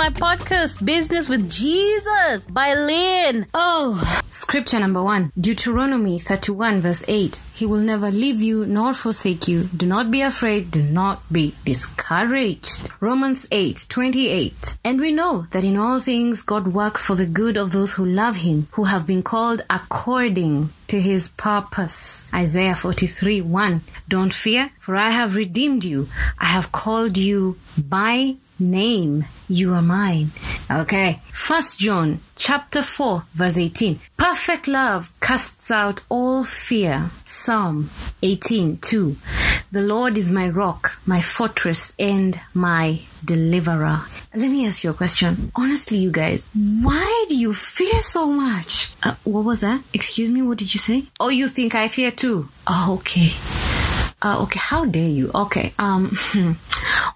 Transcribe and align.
my 0.00 0.08
podcast, 0.08 0.82
Business 0.82 1.28
with 1.28 1.50
Jesus 1.50 2.46
by 2.46 2.72
Lynn. 2.72 3.46
Oh, 3.52 4.00
scripture 4.30 4.80
number 4.80 5.02
one 5.02 5.30
Deuteronomy 5.38 6.18
31, 6.18 6.80
verse 6.80 7.04
8. 7.06 7.38
He 7.52 7.66
will 7.66 7.82
never 7.82 8.10
leave 8.10 8.40
you 8.40 8.64
nor 8.64 8.94
forsake 8.94 9.46
you. 9.46 9.64
Do 9.64 9.84
not 9.84 10.10
be 10.10 10.22
afraid. 10.22 10.70
Do 10.70 10.82
not 10.82 11.30
be 11.30 11.54
discouraged. 11.66 12.92
Romans 12.98 13.46
8, 13.50 13.84
28. 13.90 14.78
And 14.82 15.00
we 15.00 15.12
know 15.12 15.44
that 15.50 15.64
in 15.64 15.76
all 15.76 16.00
things 16.00 16.40
God 16.40 16.68
works 16.68 17.04
for 17.04 17.14
the 17.14 17.26
good 17.26 17.58
of 17.58 17.72
those 17.72 17.92
who 17.92 18.06
love 18.06 18.36
Him, 18.36 18.68
who 18.70 18.84
have 18.84 19.06
been 19.06 19.22
called 19.22 19.60
according 19.68 20.70
to 20.88 20.98
his 21.00 21.28
purpose. 21.28 22.32
Isaiah 22.32 22.74
43 22.74 23.42
1. 23.42 23.82
Don't 24.08 24.32
fear, 24.32 24.70
for 24.80 24.96
I 24.96 25.10
have 25.10 25.36
redeemed 25.36 25.84
you. 25.84 26.08
I 26.38 26.46
have 26.46 26.72
called 26.72 27.18
you 27.18 27.58
by 27.76 28.36
name. 28.60 29.24
You 29.48 29.74
are 29.74 29.82
mine. 29.82 30.30
Okay. 30.70 31.20
First 31.32 31.78
John 31.78 32.20
chapter 32.36 32.82
4 32.82 33.24
verse 33.34 33.58
18. 33.58 33.98
Perfect 34.16 34.68
love 34.68 35.10
casts 35.20 35.70
out 35.70 36.02
all 36.08 36.44
fear. 36.44 37.10
Psalm 37.24 37.90
18 38.22 38.78
2. 38.78 39.16
The 39.72 39.82
Lord 39.82 40.18
is 40.18 40.28
my 40.28 40.48
rock, 40.48 40.98
my 41.06 41.20
fortress, 41.20 41.94
and 41.96 42.40
my 42.54 43.02
deliverer. 43.24 44.00
Let 44.34 44.50
me 44.50 44.66
ask 44.66 44.82
you 44.82 44.90
a 44.90 44.94
question. 44.94 45.52
Honestly, 45.54 45.98
you 45.98 46.10
guys, 46.10 46.48
why 46.54 47.24
do 47.28 47.36
you 47.36 47.54
fear 47.54 48.02
so 48.02 48.26
much? 48.26 48.92
Uh, 49.02 49.14
what 49.24 49.44
was 49.44 49.60
that? 49.60 49.80
Excuse 49.92 50.30
me, 50.30 50.42
what 50.42 50.58
did 50.58 50.74
you 50.74 50.80
say? 50.80 51.04
Oh, 51.20 51.28
you 51.28 51.46
think 51.46 51.74
I 51.76 51.86
fear 51.88 52.10
too? 52.10 52.48
Oh, 52.66 52.98
okay. 53.00 53.30
Uh, 54.22 54.42
okay, 54.42 54.58
how 54.58 54.84
dare 54.84 55.08
you? 55.08 55.30
Okay, 55.34 55.72
um, 55.78 56.18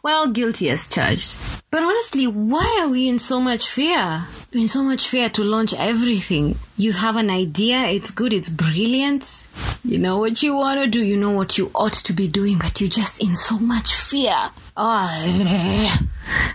well, 0.05 0.29
guilty 0.29 0.71
as 0.71 0.87
charged. 0.87 1.37
But 1.71 1.83
honestly, 1.83 2.29
why 2.29 2.83
are 2.83 2.89
we 2.89 3.09
in 3.09 3.19
so 3.19 3.41
much 3.41 3.67
fear? 3.67 4.25
in 4.55 4.69
so 4.69 4.83
much 4.83 5.09
fear 5.09 5.29
to 5.29 5.43
launch 5.43 5.75
everything. 5.75 6.57
You 6.77 6.93
have 6.93 7.17
an 7.17 7.29
idea, 7.29 7.87
it's 7.87 8.13
good, 8.13 8.33
it's 8.33 8.49
brilliant. 8.49 9.49
You 9.83 9.99
know 9.99 10.19
what 10.19 10.43
you 10.43 10.55
want 10.55 10.81
to 10.81 10.89
do, 10.89 11.03
you 11.03 11.17
know 11.17 11.33
what 11.33 11.59
you 11.59 11.73
ought 11.75 11.95
to 11.95 12.13
be 12.13 12.29
doing, 12.29 12.59
but 12.59 12.81
you're 12.81 12.89
just 12.89 13.21
in 13.21 13.35
so 13.35 13.59
much 13.59 13.95
fear. 13.95 14.51
Oh, 14.77 15.99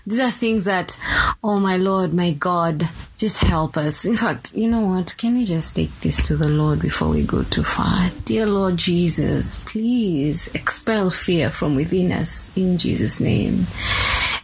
these 0.05 0.19
are 0.19 0.31
things 0.31 0.65
that, 0.65 0.97
oh 1.43 1.59
my 1.59 1.77
Lord, 1.77 2.13
my 2.13 2.31
God, 2.31 2.87
just 3.17 3.39
help 3.39 3.77
us. 3.77 4.05
In 4.05 4.17
fact, 4.17 4.53
you 4.55 4.69
know 4.69 4.81
what? 4.81 5.15
Can 5.17 5.35
we 5.35 5.45
just 5.45 5.75
take 5.75 5.91
this 6.01 6.25
to 6.27 6.35
the 6.35 6.49
Lord 6.49 6.81
before 6.81 7.09
we 7.09 7.23
go 7.23 7.43
too 7.43 7.63
far? 7.63 8.09
Dear 8.25 8.45
Lord 8.45 8.77
Jesus, 8.77 9.55
please 9.65 10.47
expel 10.53 11.09
fear 11.09 11.49
from 11.49 11.75
within 11.75 12.11
us 12.11 12.49
in 12.55 12.77
Jesus' 12.77 13.19
name. 13.19 13.67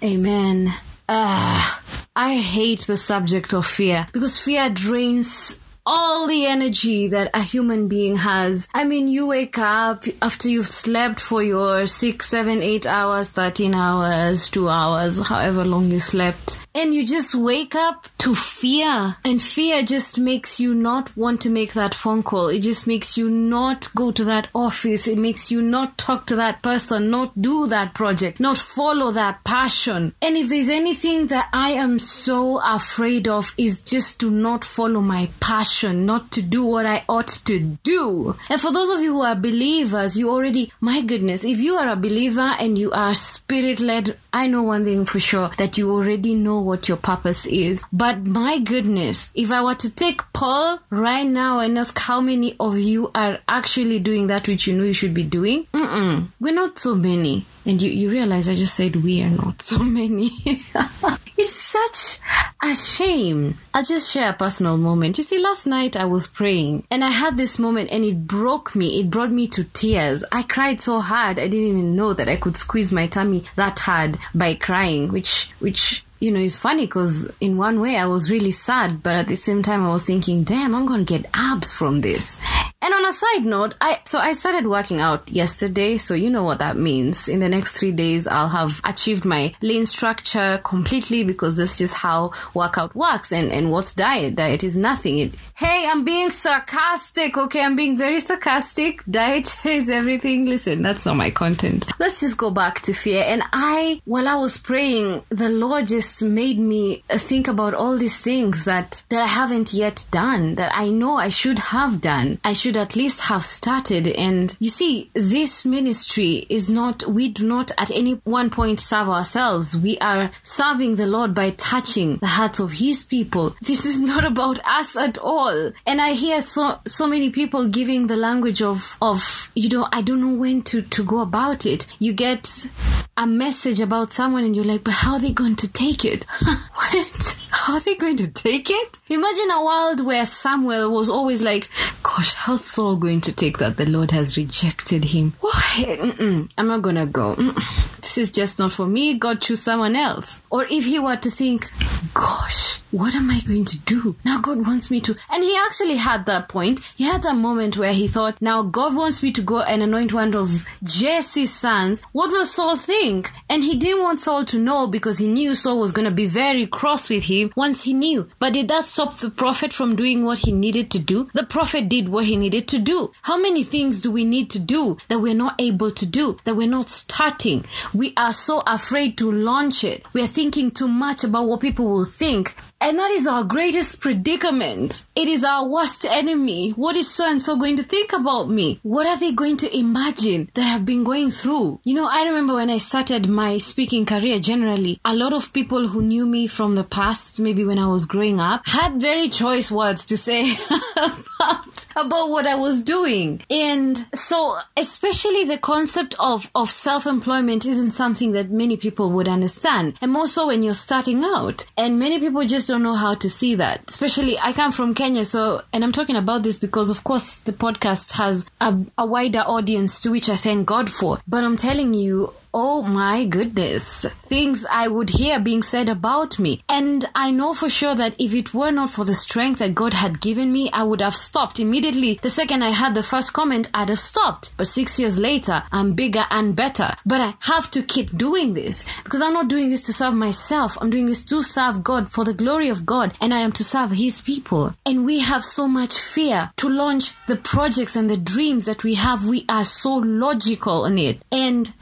Amen. 0.03 0.73
Ah, 1.07 1.81
I 2.15 2.35
hate 2.37 2.81
the 2.81 2.97
subject 2.97 3.53
of 3.53 3.65
fear 3.65 4.07
because 4.11 4.39
fear 4.39 4.69
drains 4.69 5.59
all 5.85 6.27
the 6.27 6.45
energy 6.45 7.07
that 7.09 7.29
a 7.33 7.41
human 7.41 7.87
being 7.87 8.15
has. 8.17 8.67
I 8.73 8.83
mean, 8.83 9.07
you 9.07 9.27
wake 9.27 9.57
up 9.57 10.05
after 10.21 10.49
you've 10.49 10.67
slept 10.67 11.19
for 11.19 11.43
your 11.43 11.85
six, 11.85 12.29
seven, 12.29 12.61
eight 12.61 12.85
hours, 12.85 13.29
13 13.29 13.75
hours, 13.75 14.49
two 14.49 14.67
hours, 14.67 15.27
however 15.27 15.63
long 15.63 15.91
you 15.91 15.99
slept. 15.99 16.64
And 16.75 16.93
you 16.93 17.05
just 17.05 17.33
wake 17.33 17.73
up 17.73 18.07
to 18.19 18.35
fear. 18.35 19.15
And 19.23 19.41
fear 19.41 19.81
just 19.81 20.19
makes 20.19 20.59
you 20.59 20.75
not 20.75 21.15
want 21.15 21.41
to 21.41 21.49
make 21.49 21.73
that 21.73 21.93
phone 21.93 22.21
call. 22.21 22.49
It 22.49 22.59
just 22.59 22.85
makes 22.85 23.17
you 23.17 23.29
not 23.29 23.87
go 23.95 24.11
to 24.11 24.25
that 24.25 24.49
office. 24.53 25.07
It 25.07 25.17
makes 25.17 25.49
you 25.49 25.61
not 25.61 25.97
talk 25.97 26.27
to 26.27 26.35
that 26.35 26.61
person, 26.61 27.09
not 27.09 27.41
do 27.41 27.65
that 27.67 27.93
project, 27.93 28.41
not 28.41 28.57
follow 28.57 29.11
that 29.11 29.43
passion. 29.45 30.13
And 30.21 30.35
if 30.35 30.49
there's 30.49 30.67
anything 30.69 31.27
that 31.27 31.47
I 31.53 31.69
am 31.71 31.97
so 31.97 32.59
afraid 32.61 33.27
of 33.27 33.53
is 33.57 33.79
just 33.79 34.19
to 34.19 34.29
not 34.29 34.65
follow 34.65 34.99
my 34.99 35.29
passion 35.39 36.05
not 36.05 36.31
to 36.31 36.41
do 36.41 36.65
what 36.65 36.85
I 36.85 37.03
ought 37.07 37.27
to 37.45 37.59
do. 37.83 38.35
And 38.49 38.59
for 38.59 38.73
those 38.73 38.89
of 38.89 38.99
you 38.99 39.13
who 39.13 39.21
are 39.21 39.35
believers, 39.35 40.17
you 40.17 40.29
already, 40.29 40.71
my 40.81 41.01
goodness, 41.01 41.43
if 41.43 41.59
you 41.59 41.75
are 41.75 41.89
a 41.89 41.95
believer 41.95 42.55
and 42.59 42.77
you 42.77 42.91
are 42.91 43.13
spirit 43.13 43.79
led, 43.79 44.17
I 44.33 44.47
know 44.47 44.63
one 44.63 44.83
thing 44.83 45.05
for 45.05 45.19
sure 45.19 45.49
that 45.57 45.77
you 45.77 45.91
already 45.91 46.35
know 46.35 46.59
what 46.65 46.87
your 46.87 46.97
purpose 46.97 47.45
is. 47.45 47.81
But 47.93 48.23
my 48.25 48.59
goodness, 48.59 49.31
if 49.35 49.51
I 49.51 49.63
were 49.63 49.75
to 49.75 49.89
take 49.89 50.21
Paul 50.33 50.79
right 50.89 51.27
now 51.27 51.59
and 51.59 51.77
ask 51.77 51.97
how 51.97 52.21
many 52.21 52.55
of 52.59 52.77
you 52.77 53.11
are 53.15 53.39
actually 53.47 53.99
doing 53.99 54.27
that 54.27 54.47
which 54.47 54.67
you 54.67 54.73
know 54.75 54.83
you 54.83 54.93
should 54.93 55.13
be 55.13 55.23
doing, 55.23 55.65
Mm-mm, 55.73 56.27
we're 56.39 56.53
not 56.53 56.79
so 56.79 56.95
many. 56.95 57.45
And 57.65 57.81
you, 57.81 57.89
you 57.89 58.11
realize 58.11 58.47
I 58.47 58.55
just 58.55 58.75
said 58.75 58.97
we 58.97 59.23
are 59.23 59.29
not 59.29 59.61
so 59.61 59.79
many. 59.79 60.29
it's 61.37 61.51
such 61.51 62.19
a 62.63 62.73
shame. 62.73 63.57
I'll 63.73 63.83
just 63.83 64.11
share 64.11 64.29
a 64.29 64.33
personal 64.33 64.77
moment. 64.77 65.17
You 65.17 65.23
see, 65.23 65.39
last 65.41 65.65
night 65.65 65.95
I 65.95 66.05
was 66.05 66.27
praying 66.27 66.85
and 66.91 67.03
I 67.03 67.09
had 67.09 67.37
this 67.37 67.59
moment 67.59 67.89
and 67.91 68.05
it 68.05 68.27
broke 68.27 68.75
me. 68.75 68.99
It 68.99 69.09
brought 69.09 69.31
me 69.31 69.47
to 69.49 69.63
tears. 69.63 70.23
I 70.31 70.43
cried 70.43 70.79
so 70.79 70.99
hard 70.99 71.39
I 71.39 71.47
didn't 71.47 71.67
even 71.67 71.95
know 71.95 72.13
that 72.13 72.29
I 72.29 72.35
could 72.35 72.55
squeeze 72.55 72.91
my 72.91 73.07
tummy 73.07 73.43
that 73.55 73.79
hard 73.79 74.17
by 74.33 74.55
crying, 74.55 75.11
which 75.11 75.49
which 75.59 76.04
you 76.19 76.31
know, 76.31 76.39
it's 76.39 76.55
funny 76.55 76.85
because 76.85 77.29
in 77.41 77.57
one 77.57 77.79
way 77.79 77.97
I 77.97 78.05
was 78.05 78.31
really 78.31 78.51
sad, 78.51 79.03
but 79.03 79.13
at 79.15 79.27
the 79.27 79.35
same 79.35 79.61
time 79.61 79.85
I 79.85 79.91
was 79.91 80.05
thinking, 80.05 80.43
damn, 80.43 80.73
I'm 80.73 80.85
going 80.85 81.05
to 81.05 81.17
get 81.17 81.29
abs 81.33 81.73
from 81.73 82.01
this. 82.01 82.39
And 82.81 82.93
on 82.93 83.05
a 83.05 83.13
side 83.13 83.45
note, 83.45 83.73
I 83.81 83.99
so 84.05 84.19
I 84.19 84.33
started 84.33 84.67
working 84.67 84.99
out 84.99 85.29
yesterday, 85.29 85.97
so 85.97 86.13
you 86.13 86.29
know 86.29 86.43
what 86.43 86.59
that 86.59 86.77
means. 86.77 87.27
In 87.27 87.39
the 87.39 87.49
next 87.49 87.77
three 87.79 87.91
days, 87.91 88.27
I'll 88.27 88.49
have 88.49 88.79
achieved 88.83 89.25
my 89.25 89.55
lean 89.61 89.85
structure 89.85 90.59
completely 90.63 91.23
because 91.23 91.57
that's 91.57 91.75
just 91.75 91.95
how 91.95 92.31
workout 92.53 92.95
works. 92.95 93.31
And 93.31 93.51
and 93.51 93.71
what's 93.71 93.93
diet? 93.93 94.35
Diet 94.35 94.63
is 94.63 94.77
nothing. 94.77 95.17
It, 95.17 95.35
hey, 95.55 95.87
I'm 95.89 96.03
being 96.03 96.29
sarcastic. 96.29 97.37
Okay, 97.37 97.63
I'm 97.63 97.75
being 97.75 97.97
very 97.97 98.19
sarcastic. 98.19 99.03
Diet 99.09 99.57
is 99.65 99.89
everything. 99.89 100.45
Listen, 100.45 100.81
that's 100.81 101.05
not 101.05 101.15
my 101.15 101.31
content. 101.31 101.87
Let's 101.99 102.19
just 102.19 102.37
go 102.37 102.51
back 102.51 102.81
to 102.81 102.93
fear. 102.93 103.23
And 103.25 103.41
I, 103.51 104.01
while 104.05 104.27
I 104.27 104.35
was 104.35 104.57
praying, 104.57 105.23
the 105.29 105.49
Lord 105.49 105.87
just 105.87 106.23
made 106.23 106.59
me 106.59 107.03
think 107.09 107.47
about 107.47 107.73
all 107.73 107.97
these 107.97 108.21
things 108.21 108.65
that 108.65 109.03
that 109.09 109.23
I 109.23 109.27
haven't 109.27 109.73
yet 109.73 110.05
done 110.11 110.55
that 110.55 110.71
I 110.75 110.89
know 110.89 111.15
I 111.15 111.29
should 111.29 111.57
have 111.57 112.01
done. 112.01 112.39
I 112.43 112.53
should 112.53 112.74
should 112.75 112.81
at 112.81 112.95
least 112.95 113.21
have 113.21 113.45
started. 113.45 114.07
And 114.07 114.55
you 114.59 114.69
see, 114.69 115.09
this 115.13 115.63
ministry 115.65 116.45
is 116.49 116.69
not, 116.69 117.07
we 117.07 117.29
do 117.29 117.47
not 117.47 117.71
at 117.77 117.89
any 117.91 118.13
one 118.25 118.49
point 118.49 118.79
serve 118.81 119.07
ourselves. 119.07 119.77
We 119.77 119.97
are 119.99 120.31
serving 120.41 120.95
the 120.95 121.07
Lord 121.07 121.33
by 121.33 121.51
touching 121.51 122.17
the 122.17 122.27
hearts 122.27 122.59
of 122.59 122.73
His 122.73 123.03
people. 123.03 123.55
This 123.61 123.85
is 123.85 124.01
not 124.01 124.25
about 124.31 124.59
us 124.65 124.97
at 124.97 125.17
all. 125.19 125.71
And 125.85 126.01
I 126.01 126.11
hear 126.13 126.41
so, 126.41 126.79
so 126.85 127.07
many 127.07 127.29
people 127.29 127.69
giving 127.69 128.07
the 128.07 128.17
language 128.17 128.61
of, 128.61 128.97
of, 129.01 129.49
you 129.55 129.69
know, 129.69 129.87
I 129.93 130.01
don't 130.01 130.21
know 130.21 130.37
when 130.37 130.61
to, 130.63 130.81
to 130.81 131.03
go 131.03 131.21
about 131.21 131.65
it. 131.65 131.87
You 131.99 132.11
get 132.11 132.67
a 133.15 133.25
message 133.25 133.79
about 133.79 134.11
someone 134.11 134.43
and 134.43 134.53
you're 134.55 134.65
like, 134.65 134.83
but 134.83 134.95
how 134.95 135.13
are 135.13 135.19
they 135.19 135.31
going 135.31 135.55
to 135.57 135.71
take 135.71 136.03
it? 136.03 136.25
what? 136.73 137.44
How 137.55 137.75
are 137.75 137.79
they 137.79 137.95
going 137.95 138.17
to 138.17 138.27
take 138.27 138.69
it? 138.69 138.99
Imagine 139.09 139.49
a 139.51 139.63
world 139.63 140.05
where 140.05 140.25
Samuel 140.25 140.91
was 140.93 141.09
always 141.09 141.41
like, 141.41 141.69
gosh, 142.03 142.33
how's 142.33 142.65
Saul 142.65 142.97
going 142.97 143.21
to 143.21 143.31
take 143.31 143.57
that 143.59 143.77
the 143.77 143.85
Lord 143.85 144.11
has 144.11 144.35
rejected 144.37 145.05
him? 145.05 145.33
Why? 145.39 145.51
Mm-mm, 145.99 146.49
I'm 146.57 146.67
not 146.67 146.81
gonna 146.81 147.05
go. 147.05 147.33
Mm-mm. 147.35 147.94
This 148.15 148.29
is 148.29 148.35
just 148.35 148.59
not 148.59 148.71
for 148.71 148.87
me. 148.87 149.13
God 149.15 149.41
choose 149.41 149.61
someone 149.61 149.93
else. 149.93 150.41
Or 150.49 150.65
if 150.69 150.85
he 150.85 150.99
were 150.99 151.17
to 151.17 151.29
think, 151.29 151.69
gosh, 152.13 152.79
what 152.91 153.13
am 153.13 153.29
I 153.29 153.41
going 153.41 153.65
to 153.65 153.77
do? 153.79 154.15
Now 154.23 154.39
God 154.39 154.65
wants 154.65 154.89
me 154.89 155.01
to. 155.01 155.17
And 155.29 155.43
he 155.43 155.57
actually 155.57 155.97
had 155.97 156.25
that 156.27 156.47
point. 156.47 156.79
He 156.95 157.03
had 157.03 157.23
that 157.23 157.35
moment 157.35 157.75
where 157.75 157.91
he 157.91 158.07
thought, 158.07 158.41
now 158.41 158.63
God 158.63 158.95
wants 158.95 159.21
me 159.21 159.33
to 159.33 159.41
go 159.41 159.59
and 159.59 159.83
anoint 159.83 160.13
one 160.13 160.33
of 160.33 160.65
Jesse's 160.81 161.53
sons. 161.53 162.01
What 162.13 162.31
will 162.31 162.45
Saul 162.45 162.77
think? 162.77 163.31
And 163.49 163.65
he 163.65 163.75
didn't 163.75 164.01
want 164.01 164.21
Saul 164.21 164.45
to 164.45 164.57
know 164.57 164.87
because 164.87 165.17
he 165.17 165.27
knew 165.27 165.53
Saul 165.53 165.81
was 165.81 165.91
going 165.91 166.05
to 166.05 166.11
be 166.11 166.25
very 166.25 166.65
cross 166.67 167.09
with 167.09 167.25
him 167.25 167.51
once 167.57 167.83
he 167.83 167.93
knew. 167.93 168.29
But 168.39 168.53
did 168.53 168.69
that 168.69 168.85
stop 168.85 169.17
the 169.17 169.29
prophet 169.29 169.73
from 169.73 169.97
doing 169.97 170.23
what 170.23 170.39
he 170.39 170.53
needed 170.53 170.89
to 170.91 170.99
do? 170.99 171.29
The 171.33 171.43
prophet 171.43 171.89
did 171.89 172.07
what 172.07 172.25
he 172.25 172.37
needed 172.37 172.69
to 172.69 172.79
do. 172.79 173.11
How 173.23 173.37
many 173.37 173.65
things 173.65 173.99
do 173.99 174.09
we 174.09 174.23
need 174.23 174.49
to 174.51 174.59
do 174.59 174.97
that 175.09 175.19
we're 175.19 175.33
not 175.33 175.55
able 175.59 175.91
to 175.91 176.05
do, 176.05 176.37
that 176.45 176.55
we're 176.55 176.65
not 176.65 176.89
starting? 176.89 177.65
We 177.93 178.04
are 178.17 178.33
so 178.33 178.61
afraid 178.67 179.17
to 179.17 179.31
launch 179.31 179.83
it. 179.83 180.05
We 180.13 180.21
are 180.21 180.27
thinking 180.27 180.71
too 180.71 180.87
much 180.87 181.23
about 181.23 181.47
what 181.47 181.61
people 181.61 181.87
will 181.89 182.05
think 182.05 182.55
And 182.81 182.99
that 182.99 183.09
is 183.11 183.25
our 183.25 183.43
greatest 183.43 183.99
predicament. 183.99 185.05
It 185.15 185.27
is 185.27 185.43
our 185.43 185.67
worst 185.67 186.05
enemy. 186.05 186.71
What 186.71 186.95
is 186.95 187.09
so 187.09 187.29
and 187.29 187.41
so 187.41 187.55
going 187.55 187.77
to 187.77 187.83
think 187.83 188.13
about 188.13 188.49
me? 188.49 188.79
What 188.83 189.07
are 189.07 189.19
they 189.19 189.31
going 189.31 189.57
to 189.57 189.77
imagine 189.77 190.49
that 190.53 190.75
I've 190.75 190.85
been 190.85 191.03
going 191.03 191.31
through? 191.31 191.79
You 191.83 191.95
know, 191.95 192.07
I 192.07 192.23
remember 192.23 192.55
when 192.55 192.69
I 192.69 192.77
started 192.77 193.27
my 193.29 193.57
speaking 193.57 194.05
career 194.05 194.39
generally, 194.39 194.99
a 195.05 195.15
lot 195.15 195.33
of 195.33 195.53
people 195.53 195.87
who 195.87 196.01
knew 196.01 196.27
me 196.27 196.47
from 196.47 196.75
the 196.75 196.83
past, 196.83 197.39
maybe 197.39 197.65
when 197.65 197.79
I 197.79 197.87
was 197.87 198.05
growing 198.05 198.39
up, 198.39 198.67
had 198.67 199.01
very 199.01 199.29
choice 199.29 199.71
words 199.71 200.05
to 200.05 200.17
say 200.17 200.55
about, 200.95 201.85
about 201.95 202.29
what 202.29 202.45
I 202.45 202.55
was 202.55 202.83
doing. 202.83 203.41
And 203.49 204.05
so, 204.13 204.57
especially 204.77 205.45
the 205.45 205.57
concept 205.57 206.15
of, 206.19 206.51
of 206.53 206.69
self-employment 206.69 207.65
isn't 207.65 207.91
something 207.91 208.33
that 208.33 208.51
many 208.51 208.77
people 208.77 209.09
would 209.11 209.27
understand. 209.27 209.95
And 210.01 210.11
more 210.11 210.27
so 210.27 210.47
when 210.47 210.61
you're 210.61 210.73
starting 210.73 211.23
out. 211.23 211.65
And 211.77 211.97
many 211.97 212.19
people 212.19 212.45
just 212.45 212.69
don't 212.75 212.83
know 212.83 212.95
how 212.95 213.15
to 213.15 213.29
see 213.29 213.55
that. 213.55 213.85
Especially, 213.87 214.37
I 214.37 214.51
come 214.51 214.73
from 214.73 214.93
Kenya, 214.93 215.23
so, 215.23 215.61
and 215.71 215.81
I'm 215.81 215.93
talking 215.93 216.17
about 216.17 216.43
this 216.43 216.57
because, 216.57 216.89
of 216.89 217.05
course, 217.05 217.37
the 217.37 217.53
podcast 217.53 218.11
has 218.13 218.45
a, 218.59 218.77
a 218.97 219.05
wider 219.05 219.39
audience 219.39 220.01
to 220.01 220.11
which 220.11 220.27
I 220.27 220.35
thank 220.35 220.67
God 220.67 220.91
for. 220.91 221.19
But 221.25 221.45
I'm 221.45 221.55
telling 221.55 221.93
you, 221.93 222.33
oh 222.55 222.81
my 222.81 223.25
goodness, 223.25 224.05
things 224.27 224.65
I 224.71 224.87
would 224.87 225.09
hear 225.09 225.41
being 225.41 225.61
said 225.61 225.89
about 225.89 226.39
me. 226.39 226.63
And 226.69 227.03
I 227.13 227.29
know 227.29 227.53
for 227.53 227.69
sure 227.69 227.95
that 227.95 228.15
if 228.17 228.33
it 228.33 228.53
were 228.53 228.71
not 228.71 228.89
for 228.89 229.03
the 229.03 229.13
strength 229.13 229.59
that 229.59 229.75
God 229.75 229.93
had 229.93 230.21
given 230.21 230.53
me, 230.53 230.71
I 230.71 230.83
would 230.83 231.01
have 231.01 231.15
stopped 231.15 231.59
immediately. 231.59 232.17
The 232.23 232.29
second 232.29 232.63
I 232.63 232.69
had 232.69 232.95
the 232.95 233.03
first 233.03 233.33
comment, 233.33 233.69
I'd 233.73 233.89
have 233.89 233.99
stopped. 233.99 234.55
But 234.55 234.67
six 234.67 234.97
years 234.97 235.19
later, 235.19 235.63
I'm 235.73 235.95
bigger 235.95 236.25
and 236.31 236.55
better. 236.55 236.95
But 237.05 237.19
I 237.19 237.33
have 237.41 237.69
to 237.71 237.83
keep 237.83 238.17
doing 238.17 238.53
this 238.53 238.85
because 239.03 239.21
I'm 239.21 239.33
not 239.33 239.49
doing 239.49 239.69
this 239.69 239.85
to 239.87 239.93
serve 239.93 240.13
myself. 240.13 240.77
I'm 240.79 240.89
doing 240.89 241.07
this 241.07 241.25
to 241.25 241.43
serve 241.43 241.83
God 241.83 242.09
for 242.09 242.23
the 242.23 242.33
glory 242.33 242.69
of 242.69 242.85
God 242.85 243.13
and 243.19 243.33
I 243.33 243.39
am 243.39 243.51
to 243.51 243.65
serve 243.65 243.91
His 243.91 244.21
people. 244.21 244.73
And 244.85 245.05
we 245.05 245.19
have 245.19 245.43
so 245.43 245.67
much 245.67 245.99
fear 245.99 246.51
to 246.55 246.69
launch 246.69 247.11
the 247.27 247.35
projects 247.35 247.97
and 247.97 248.09
the 248.09 248.15
dreams 248.15 248.63
that 248.63 248.85
we 248.85 248.93
have. 248.93 249.25
We 249.25 249.43
are 249.49 249.65
so 249.65 249.95
logical 249.95 250.85
on 250.85 250.97
it. 250.97 251.21
And 251.33 251.73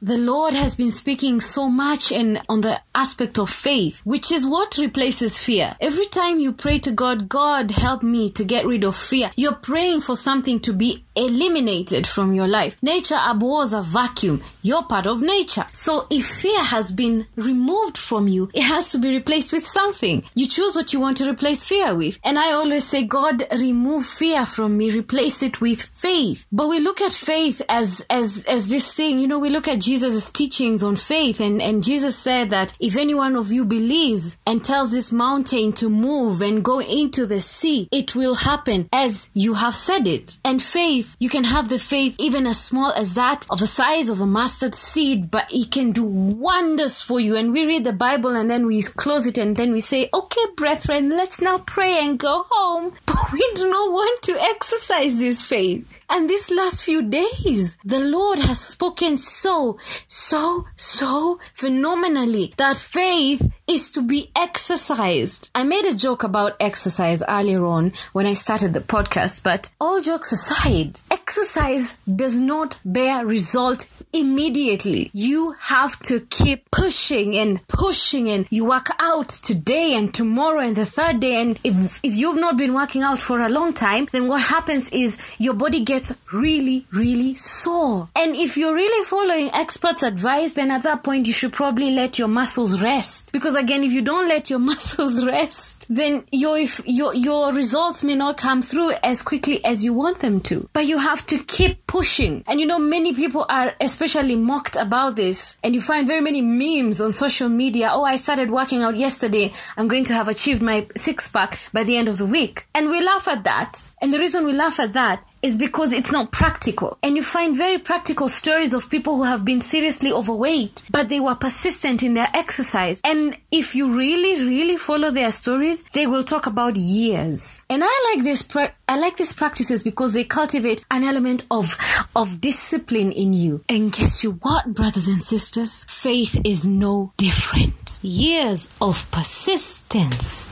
the 0.00 0.18
Lord 0.18 0.54
has 0.54 0.74
been 0.74 0.90
speaking 0.90 1.40
so 1.40 1.68
much 1.68 2.12
in 2.12 2.40
on 2.48 2.60
the 2.60 2.80
aspect 2.94 3.38
of 3.38 3.50
faith, 3.50 4.00
which 4.04 4.30
is 4.30 4.46
what 4.46 4.78
replaces 4.78 5.38
fear. 5.38 5.76
Every 5.80 6.06
time 6.06 6.38
you 6.38 6.52
pray 6.52 6.78
to 6.80 6.90
God, 6.92 7.28
God 7.28 7.72
help 7.72 8.02
me 8.02 8.30
to 8.30 8.44
get 8.44 8.66
rid 8.66 8.84
of 8.84 8.96
fear. 8.96 9.30
You're 9.36 9.54
praying 9.54 10.02
for 10.02 10.16
something 10.16 10.60
to 10.60 10.72
be 10.72 11.04
eliminated 11.16 12.06
from 12.06 12.32
your 12.32 12.46
life. 12.46 12.76
Nature 12.80 13.18
abhors 13.20 13.72
a 13.72 13.82
vacuum. 13.82 14.42
You're 14.62 14.84
part 14.84 15.06
of 15.06 15.20
nature. 15.20 15.66
So 15.72 16.06
if 16.10 16.26
fear 16.26 16.62
has 16.62 16.92
been 16.92 17.26
removed 17.34 17.98
from 17.98 18.28
you, 18.28 18.50
it 18.54 18.62
has 18.62 18.90
to 18.92 18.98
be 18.98 19.10
replaced 19.10 19.52
with 19.52 19.66
something. 19.66 20.22
You 20.34 20.46
choose 20.46 20.74
what 20.74 20.92
you 20.92 21.00
want 21.00 21.16
to 21.16 21.28
replace 21.28 21.64
fear 21.64 21.94
with. 21.94 22.20
And 22.22 22.38
I 22.38 22.52
always 22.52 22.84
say, 22.84 23.02
God, 23.02 23.44
remove 23.52 24.06
fear 24.06 24.46
from 24.46 24.76
me, 24.76 24.90
replace 24.90 25.42
it 25.42 25.60
with 25.60 25.82
faith. 25.82 26.46
But 26.52 26.68
we 26.68 26.78
look 26.78 27.00
at 27.00 27.12
faith 27.12 27.62
as, 27.68 28.06
as, 28.08 28.44
as 28.44 28.68
this 28.68 28.94
thing, 28.94 29.18
you 29.18 29.26
know, 29.26 29.38
we 29.40 29.50
look 29.50 29.66
at 29.66 29.80
Jesus' 29.88 30.28
teachings 30.28 30.82
on 30.82 30.96
faith 30.96 31.40
and, 31.40 31.62
and 31.62 31.82
Jesus 31.82 32.18
said 32.18 32.50
that 32.50 32.76
if 32.78 32.94
any 32.94 33.14
one 33.14 33.36
of 33.36 33.50
you 33.50 33.64
believes 33.64 34.36
and 34.46 34.62
tells 34.62 34.92
this 34.92 35.10
mountain 35.10 35.72
to 35.72 35.88
move 35.88 36.42
and 36.42 36.62
go 36.62 36.78
into 36.78 37.24
the 37.24 37.40
sea, 37.40 37.88
it 37.90 38.14
will 38.14 38.34
happen 38.34 38.86
as 38.92 39.30
you 39.32 39.54
have 39.54 39.74
said 39.74 40.06
it. 40.06 40.36
And 40.44 40.62
faith, 40.62 41.16
you 41.18 41.30
can 41.30 41.44
have 41.44 41.70
the 41.70 41.78
faith 41.78 42.16
even 42.18 42.46
as 42.46 42.62
small 42.62 42.92
as 42.92 43.14
that 43.14 43.46
of 43.48 43.60
the 43.60 43.66
size 43.66 44.10
of 44.10 44.20
a 44.20 44.26
mustard 44.26 44.74
seed, 44.74 45.30
but 45.30 45.46
it 45.50 45.70
can 45.70 45.92
do 45.92 46.04
wonders 46.04 47.00
for 47.00 47.18
you. 47.18 47.34
And 47.34 47.50
we 47.50 47.64
read 47.64 47.84
the 47.84 47.94
Bible 47.94 48.36
and 48.36 48.50
then 48.50 48.66
we 48.66 48.82
close 48.82 49.26
it 49.26 49.38
and 49.38 49.56
then 49.56 49.72
we 49.72 49.80
say, 49.80 50.10
okay, 50.12 50.44
brethren, 50.54 51.16
let's 51.16 51.40
now 51.40 51.60
pray 51.60 52.04
and 52.04 52.18
go 52.18 52.44
home. 52.50 52.92
But 53.06 53.32
we 53.32 53.40
do 53.54 53.70
not 53.70 53.90
want 53.90 54.22
to 54.24 54.38
exercise 54.38 55.18
this 55.18 55.42
faith. 55.42 55.97
And 56.10 56.28
these 56.28 56.50
last 56.50 56.82
few 56.82 57.02
days, 57.02 57.76
the 57.84 58.00
Lord 58.00 58.38
has 58.38 58.60
spoken 58.60 59.18
so, 59.18 59.78
so, 60.06 60.66
so 60.74 61.38
phenomenally 61.52 62.54
that 62.56 62.78
faith 62.78 63.50
is 63.66 63.90
to 63.90 64.02
be 64.02 64.30
exercised. 64.34 65.50
I 65.54 65.64
made 65.64 65.84
a 65.84 65.94
joke 65.94 66.22
about 66.22 66.56
exercise 66.60 67.22
earlier 67.28 67.64
on 67.64 67.92
when 68.12 68.26
I 68.26 68.34
started 68.34 68.72
the 68.72 68.80
podcast, 68.80 69.42
but 69.42 69.70
all 69.80 70.00
jokes 70.00 70.32
aside, 70.32 71.00
exercise 71.10 71.96
does 72.16 72.40
not 72.40 72.78
bear 72.84 73.26
result 73.26 73.84
immediately. 74.12 75.10
You 75.12 75.52
have 75.60 75.98
to 76.00 76.20
keep 76.20 76.70
pushing 76.70 77.36
and 77.36 77.66
pushing 77.68 78.28
and 78.28 78.46
you 78.50 78.64
work 78.64 78.88
out 78.98 79.28
today 79.28 79.94
and 79.94 80.12
tomorrow 80.12 80.60
and 80.60 80.76
the 80.76 80.84
third 80.84 81.20
day. 81.20 81.40
And 81.40 81.58
if, 81.62 82.00
if 82.02 82.14
you've 82.14 82.40
not 82.40 82.56
been 82.56 82.74
working 82.74 83.02
out 83.02 83.18
for 83.18 83.40
a 83.40 83.48
long 83.48 83.72
time, 83.72 84.08
then 84.12 84.28
what 84.28 84.42
happens 84.42 84.90
is 84.90 85.18
your 85.38 85.54
body 85.54 85.80
gets 85.84 86.12
really, 86.32 86.86
really 86.92 87.34
sore. 87.34 88.08
And 88.16 88.34
if 88.34 88.56
you're 88.56 88.74
really 88.74 89.04
following 89.04 89.50
experts' 89.52 90.02
advice, 90.02 90.52
then 90.52 90.70
at 90.70 90.82
that 90.82 91.02
point 91.02 91.26
you 91.26 91.32
should 91.32 91.52
probably 91.52 91.90
let 91.90 92.18
your 92.18 92.28
muscles 92.28 92.80
rest. 92.80 93.32
Because 93.32 93.54
again, 93.54 93.84
if 93.84 93.92
you 93.92 94.02
don't 94.02 94.28
let 94.28 94.50
your 94.50 94.58
muscles 94.70 95.24
rest, 95.24 95.86
then 95.88 96.24
your, 96.32 96.58
your, 96.84 97.14
your 97.14 97.52
results 97.52 98.02
may 98.02 98.14
not 98.14 98.36
come 98.36 98.62
through 98.62 98.92
as 99.02 99.22
quickly 99.22 99.64
as 99.64 99.84
you 99.84 99.92
want 99.92 100.20
them 100.20 100.40
to. 100.40 100.68
But 100.72 100.86
you 100.86 100.98
have 100.98 101.24
to 101.26 101.38
keep 101.38 101.86
pushing. 101.86 102.44
And 102.46 102.60
you 102.60 102.66
know, 102.66 102.78
many 102.78 103.14
people 103.14 103.46
are 103.48 103.74
especially 103.80 103.97
mocked 104.36 104.76
about 104.76 105.16
this. 105.16 105.58
And 105.62 105.74
you 105.74 105.80
find 105.80 106.06
very 106.06 106.20
many 106.20 106.40
memes 106.40 107.00
on 107.00 107.10
social 107.12 107.48
media. 107.48 107.90
Oh, 107.92 108.04
I 108.04 108.16
started 108.16 108.50
working 108.50 108.82
out 108.82 108.96
yesterday. 108.96 109.52
I'm 109.76 109.88
going 109.88 110.04
to 110.04 110.14
have 110.14 110.28
achieved 110.28 110.62
my 110.62 110.86
six 110.96 111.28
pack 111.28 111.58
by 111.72 111.84
the 111.84 111.96
end 111.96 112.08
of 112.08 112.18
the 112.18 112.26
week. 112.26 112.66
And 112.74 112.88
we 112.88 113.00
laugh 113.00 113.28
at 113.28 113.44
that. 113.44 113.82
And 114.00 114.12
the 114.12 114.18
reason 114.18 114.44
we 114.44 114.52
laugh 114.52 114.80
at 114.80 114.92
that 114.92 115.24
is 115.42 115.56
because 115.56 115.92
it's 115.92 116.12
not 116.12 116.32
practical. 116.32 116.98
And 117.02 117.16
you 117.16 117.22
find 117.22 117.56
very 117.56 117.78
practical 117.78 118.28
stories 118.28 118.74
of 118.74 118.90
people 118.90 119.16
who 119.16 119.24
have 119.24 119.44
been 119.44 119.60
seriously 119.60 120.12
overweight, 120.12 120.82
but 120.90 121.08
they 121.08 121.20
were 121.20 121.34
persistent 121.34 122.02
in 122.02 122.14
their 122.14 122.28
exercise. 122.34 123.00
And 123.04 123.36
if 123.50 123.74
you 123.74 123.96
really, 123.96 124.46
really 124.46 124.76
follow 124.76 125.10
their 125.10 125.30
stories, 125.30 125.82
they 125.92 126.06
will 126.06 126.24
talk 126.24 126.46
about 126.46 126.76
years. 126.76 127.62
And 127.70 127.82
I 127.84 128.12
like 128.14 128.24
this, 128.24 128.42
pra- 128.42 128.72
I 128.88 128.98
like 128.98 129.16
these 129.16 129.32
practices 129.32 129.82
because 129.82 130.12
they 130.12 130.24
cultivate 130.24 130.84
an 130.90 131.04
element 131.04 131.44
of, 131.50 131.76
of 132.16 132.40
discipline 132.40 133.12
in 133.12 133.32
you. 133.32 133.62
And 133.68 133.92
guess 133.92 134.24
you 134.24 134.32
what, 134.32 134.74
brothers 134.74 135.08
and 135.08 135.22
sisters? 135.22 135.84
Faith 135.84 136.40
is 136.44 136.66
no 136.66 137.12
different. 137.16 138.00
Years 138.02 138.68
of 138.80 139.08
persistence. 139.10 140.48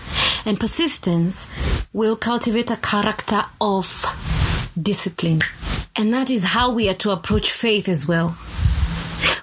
And 0.46 0.60
persistence 0.60 1.48
will 1.92 2.16
cultivate 2.16 2.70
a 2.70 2.76
character 2.76 3.44
of 3.60 4.04
discipline. 4.80 5.40
And 5.94 6.12
that 6.12 6.30
is 6.30 6.44
how 6.44 6.72
we 6.72 6.88
are 6.88 6.94
to 6.94 7.10
approach 7.10 7.50
faith 7.50 7.88
as 7.88 8.06
well. 8.06 8.36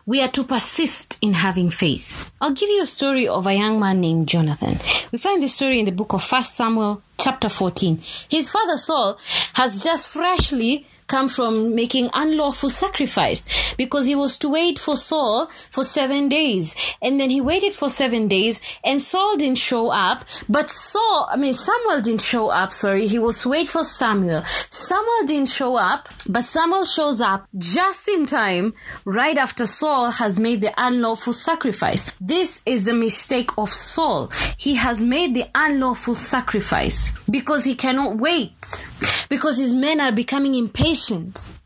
We 0.05 0.21
are 0.21 0.27
to 0.29 0.43
persist 0.43 1.17
in 1.21 1.33
having 1.33 1.69
faith. 1.69 2.31
I'll 2.41 2.51
give 2.51 2.69
you 2.69 2.83
a 2.83 2.87
story 2.87 3.27
of 3.27 3.47
a 3.47 3.53
young 3.53 3.79
man 3.79 4.01
named 4.01 4.27
Jonathan. 4.27 4.77
We 5.11 5.17
find 5.17 5.41
this 5.41 5.55
story 5.55 5.79
in 5.79 5.85
the 5.85 5.91
book 5.91 6.13
of 6.13 6.29
1 6.29 6.43
Samuel, 6.43 7.01
chapter 7.17 7.49
14. 7.49 8.01
His 8.29 8.49
father 8.49 8.77
Saul 8.77 9.17
has 9.53 9.83
just 9.83 10.09
freshly 10.09 10.85
come 11.07 11.29
from 11.29 11.75
making 11.75 12.09
unlawful 12.13 12.69
sacrifice 12.69 13.73
because 13.75 14.05
he 14.05 14.15
was 14.15 14.37
to 14.39 14.49
wait 14.49 14.79
for 14.79 14.95
Saul 14.95 15.49
for 15.69 15.83
seven 15.83 16.29
days. 16.29 16.75
And 17.01 17.19
then 17.19 17.29
he 17.29 17.41
waited 17.41 17.75
for 17.75 17.89
seven 17.89 18.27
days 18.27 18.61
and 18.83 18.99
Saul 18.99 19.37
didn't 19.37 19.57
show 19.57 19.89
up. 19.89 20.25
But 20.47 20.69
Saul, 20.69 21.27
I 21.31 21.35
mean, 21.35 21.53
Samuel 21.53 22.01
didn't 22.01 22.21
show 22.21 22.49
up, 22.49 22.71
sorry. 22.71 23.07
He 23.07 23.19
was 23.19 23.41
to 23.41 23.49
wait 23.49 23.67
for 23.67 23.83
Samuel. 23.83 24.43
Samuel 24.69 25.25
didn't 25.25 25.49
show 25.49 25.75
up, 25.75 26.09
but 26.27 26.43
Samuel 26.43 26.85
shows 26.85 27.21
up 27.21 27.47
just 27.57 28.07
in 28.07 28.25
time 28.25 28.73
right 29.05 29.37
after 29.37 29.65
Saul 29.65 30.11
has 30.11 30.39
made 30.39 30.61
the 30.61 30.73
unlawful 30.77 31.33
sacrifice. 31.33 32.11
This 32.21 32.61
is 32.65 32.85
the 32.85 32.93
mistake 32.93 33.51
of 33.57 33.69
Saul. 33.69 34.31
He 34.57 34.75
has 34.75 35.01
made 35.01 35.33
the 35.33 35.45
unlawful 35.55 36.15
sacrifice 36.15 37.11
because 37.29 37.63
he 37.63 37.75
cannot 37.75 38.17
wait 38.17 38.87
because 39.29 39.57
his 39.57 39.73
men 39.73 39.99
are 39.99 40.11
becoming 40.11 40.55
impatient. 40.55 40.92